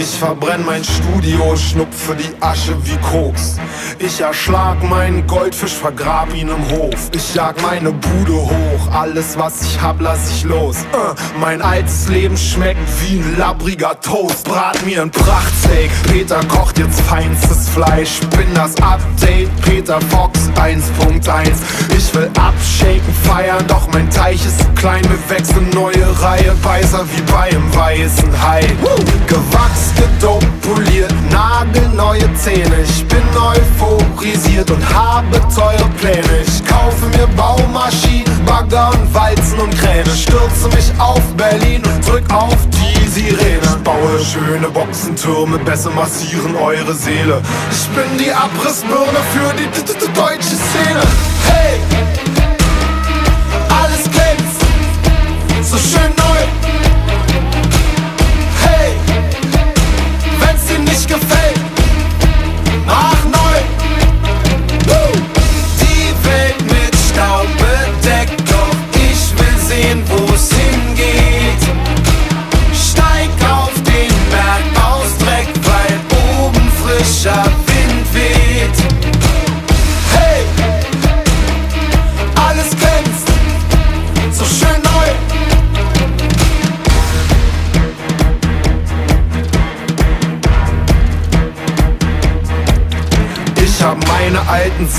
Ich 0.00 0.18
verbrenn 0.18 0.64
mein 0.64 0.82
Studio, 0.82 1.54
schnupfe 1.56 2.16
die 2.16 2.42
Asche 2.42 2.74
wie 2.84 2.96
Koks. 3.12 3.56
Ich 3.98 4.18
erschlag 4.18 4.82
meinen 4.82 5.26
Goldfisch, 5.26 5.74
vergrab 5.74 6.34
ihn 6.34 6.48
im 6.48 6.70
Hof. 6.70 7.10
Ich 7.12 7.34
jag 7.34 7.60
meine 7.60 7.92
Bude 7.92 8.32
hoch, 8.32 8.94
alles 8.94 9.36
was 9.36 9.60
ich 9.60 9.78
hab, 9.78 10.00
lass 10.00 10.30
ich 10.30 10.44
los. 10.44 10.76
Uh, 10.94 11.14
mein 11.38 11.60
altes 11.60 12.08
Leben 12.08 12.34
schmeckt 12.34 12.80
wie 13.02 13.18
ein 13.18 13.36
labbriger 13.36 14.00
Toast. 14.00 14.44
Brat 14.44 14.82
mir 14.86 15.02
ein 15.02 15.10
Prachtsteak, 15.10 15.90
Peter 16.10 16.40
kocht 16.48 16.78
jetzt 16.78 17.02
feinstes 17.02 17.68
Fleisch. 17.68 18.20
Bin 18.38 18.54
das 18.54 18.74
Update, 18.76 19.50
Peter 19.60 20.00
Fox 20.08 20.48
1.1. 20.56 21.50
Ich 21.94 22.14
will 22.14 22.30
abshaken, 22.38 23.14
feiern, 23.24 23.66
doch 23.66 23.86
mein 23.92 24.08
Teich 24.08 24.46
ist 24.46 24.60
zu 24.60 24.68
klein. 24.76 25.02
Wir 25.04 25.36
wechseln 25.36 25.68
neue 25.74 26.22
Reihe, 26.22 26.56
Beißer 26.62 27.04
wie 27.14 27.22
bei 27.30 27.50
einem 27.50 27.74
weißen 27.74 28.42
Hai. 28.42 28.62
Gewachsen 29.26 29.89
gedopt, 29.94 30.46
poliert, 30.62 31.12
nagelneue 31.30 32.32
Zähne. 32.34 32.82
Ich 32.84 33.06
bin 33.06 33.22
euphorisiert 33.36 34.70
und 34.70 34.82
habe 34.94 35.40
teure 35.54 35.88
Pläne. 35.98 36.42
Ich 36.46 36.64
kaufe 36.64 37.06
mir 37.16 37.26
Baumaschinen, 37.36 38.44
Bagger 38.44 38.90
und 38.90 39.14
Walzen 39.14 39.58
und 39.58 39.76
Kräne. 39.78 40.10
Stürze 40.14 40.68
mich 40.74 40.90
auf 40.98 41.22
Berlin 41.36 41.82
und 41.84 42.06
drück 42.06 42.24
auf 42.32 42.56
die 42.70 43.08
Sirene. 43.08 43.60
Ich 43.62 43.84
baue 43.84 44.18
schöne 44.24 44.68
Boxentürme, 44.68 45.58
besser 45.58 45.90
massieren 45.90 46.54
eure 46.56 46.94
Seele. 46.94 47.40
Ich 47.70 47.88
bin 47.88 48.18
die 48.18 48.32
Abrissbirne 48.32 49.20
für 49.32 49.52
die 49.54 49.68
deutsche 50.14 50.56
Szene. 50.66 51.02
Hey! 51.46 51.80
Alles 53.68 54.04
glänzt, 54.10 54.60
so 55.62 55.76
schön 55.76 56.20
escapade 61.10 61.59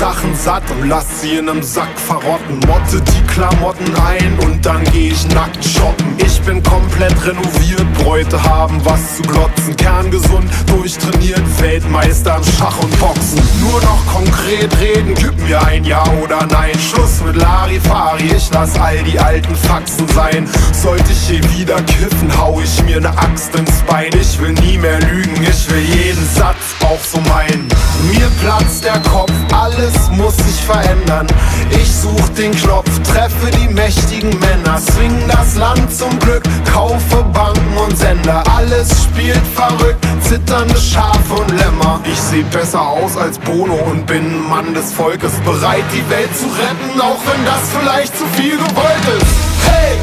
alten 0.02 0.21
Sachen 0.22 0.36
satt 0.36 0.70
und 0.70 0.88
lass 0.88 1.20
sie 1.20 1.36
in 1.36 1.46
nem 1.46 1.62
Sack 1.62 1.98
verrotten. 1.98 2.60
Motte 2.66 3.00
die 3.00 3.26
Klamotten 3.26 3.92
ein 3.96 4.38
und 4.40 4.64
dann 4.64 4.84
geh 4.92 5.08
ich 5.08 5.26
nackt 5.34 5.64
shoppen. 5.64 6.14
Ich 6.18 6.40
bin 6.42 6.62
komplett 6.62 7.14
renoviert, 7.26 7.92
Bräute 7.94 8.40
haben 8.42 8.80
was 8.84 9.16
zu 9.16 9.22
glotzen. 9.22 9.76
Kerngesund, 9.76 10.48
durchtrainiert, 10.66 11.42
Weltmeister 11.60 12.36
im 12.36 12.44
Schach 12.44 12.78
und 12.82 12.98
Boxen. 13.00 13.40
Nur 13.60 13.80
noch 13.80 14.06
konkret 14.06 14.70
reden, 14.80 15.14
gib 15.14 15.36
mir 15.48 15.60
ein 15.66 15.84
Ja 15.84 16.04
oder 16.22 16.46
Nein. 16.46 16.78
Schluss 16.78 17.20
mit 17.24 17.36
Larifari, 17.36 18.30
ich 18.36 18.50
lass 18.52 18.78
all 18.78 19.02
die 19.02 19.18
alten 19.18 19.56
Faxen 19.56 20.06
sein. 20.08 20.48
Sollte 20.72 21.10
ich 21.10 21.28
hier 21.28 21.52
wieder 21.52 21.80
kiffen, 21.82 22.30
hau 22.38 22.60
ich 22.60 22.82
mir 22.84 23.00
ne 23.00 23.10
Axt 23.18 23.54
ins 23.56 23.80
Bein. 23.88 24.10
Ich 24.20 24.40
will 24.40 24.52
nie 24.52 24.78
mehr 24.78 25.00
lügen, 25.00 25.42
ich 25.42 25.70
will 25.70 25.82
jeden 25.82 26.28
Satz 26.34 26.76
auch 26.84 27.02
so 27.02 27.18
meinen. 27.28 27.66
Mir 28.12 28.28
platzt 28.40 28.84
der 28.84 29.00
Kopf, 29.00 29.32
alles 29.52 30.11
muss 30.12 30.36
sich 30.36 30.62
verändern. 30.64 31.26
Ich 31.70 31.90
such 31.92 32.28
den 32.36 32.52
Knopf, 32.52 32.88
treffe 33.10 33.50
die 33.58 33.68
mächtigen 33.72 34.30
Männer, 34.38 34.78
swing 34.78 35.16
das 35.28 35.56
Land 35.56 35.94
zum 35.94 36.16
Glück, 36.20 36.42
kaufe 36.72 37.22
Banken 37.32 37.76
und 37.76 37.96
Sender. 37.96 38.42
Alles 38.54 38.88
spielt 39.04 39.42
verrückt, 39.54 40.04
zitternde 40.20 40.76
Schafe 40.76 41.34
und 41.34 41.50
Lämmer. 41.50 42.00
Ich 42.04 42.20
seh 42.20 42.42
besser 42.42 42.80
aus 42.80 43.16
als 43.16 43.38
Bono 43.38 43.74
und 43.74 44.06
bin 44.06 44.24
ein 44.24 44.48
Mann 44.48 44.74
des 44.74 44.92
Volkes, 44.92 45.32
bereit 45.44 45.84
die 45.92 46.08
Welt 46.10 46.30
zu 46.36 46.46
retten, 46.46 47.00
auch 47.00 47.20
wenn 47.26 47.44
das 47.44 47.62
vielleicht 47.78 48.16
zu 48.16 48.24
viel 48.36 48.56
gewollt 48.56 49.06
ist. 49.18 49.70
Hey! 49.70 49.98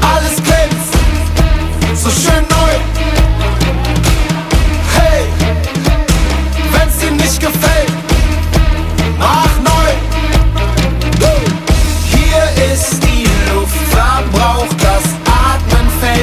Alles 0.00 0.36
glänzt, 0.42 2.02
so 2.02 2.10
schön 2.10 2.42
neu. 2.42 2.56
nicht 7.26 7.40
gefällt, 7.40 7.85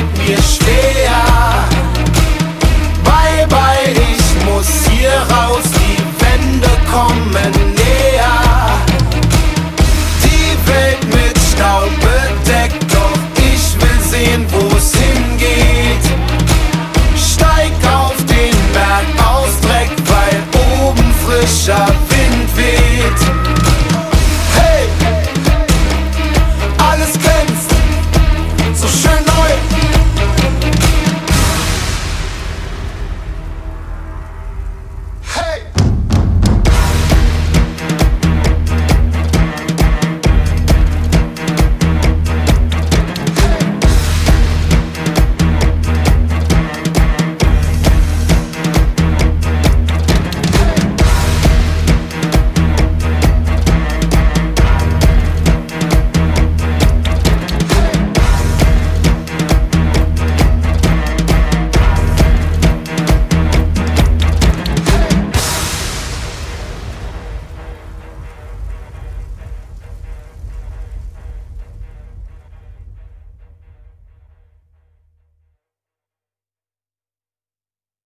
mit 0.03 0.17
mir 0.27 0.37
schwer. 0.37 1.67
Bye 3.03 3.47
bye, 3.47 3.91
ich 3.91 4.45
muss 4.45 4.67
hier 4.89 5.11
raus, 5.35 5.63
die 5.63 5.97
Wände 6.23 6.69
kommen 6.91 7.51
näher. 7.75 8.39
Die 10.23 10.69
Welt 10.69 11.03
mit 11.05 11.37
Staub 11.51 11.89
bedeckt, 11.99 12.83
doch 12.91 13.19
ich 13.37 13.81
will 13.81 14.01
sehen, 14.09 14.45
wo 14.51 14.75
es 14.75 14.93
hingeht. 14.93 16.05
Steig 17.15 17.73
auf 17.93 18.15
den 18.25 18.55
Berg 18.73 19.07
aus 19.25 19.59
Dreck, 19.61 19.91
weil 20.07 20.87
oben 20.87 21.13
frischer 21.25 21.87
Wind. 21.87 22.12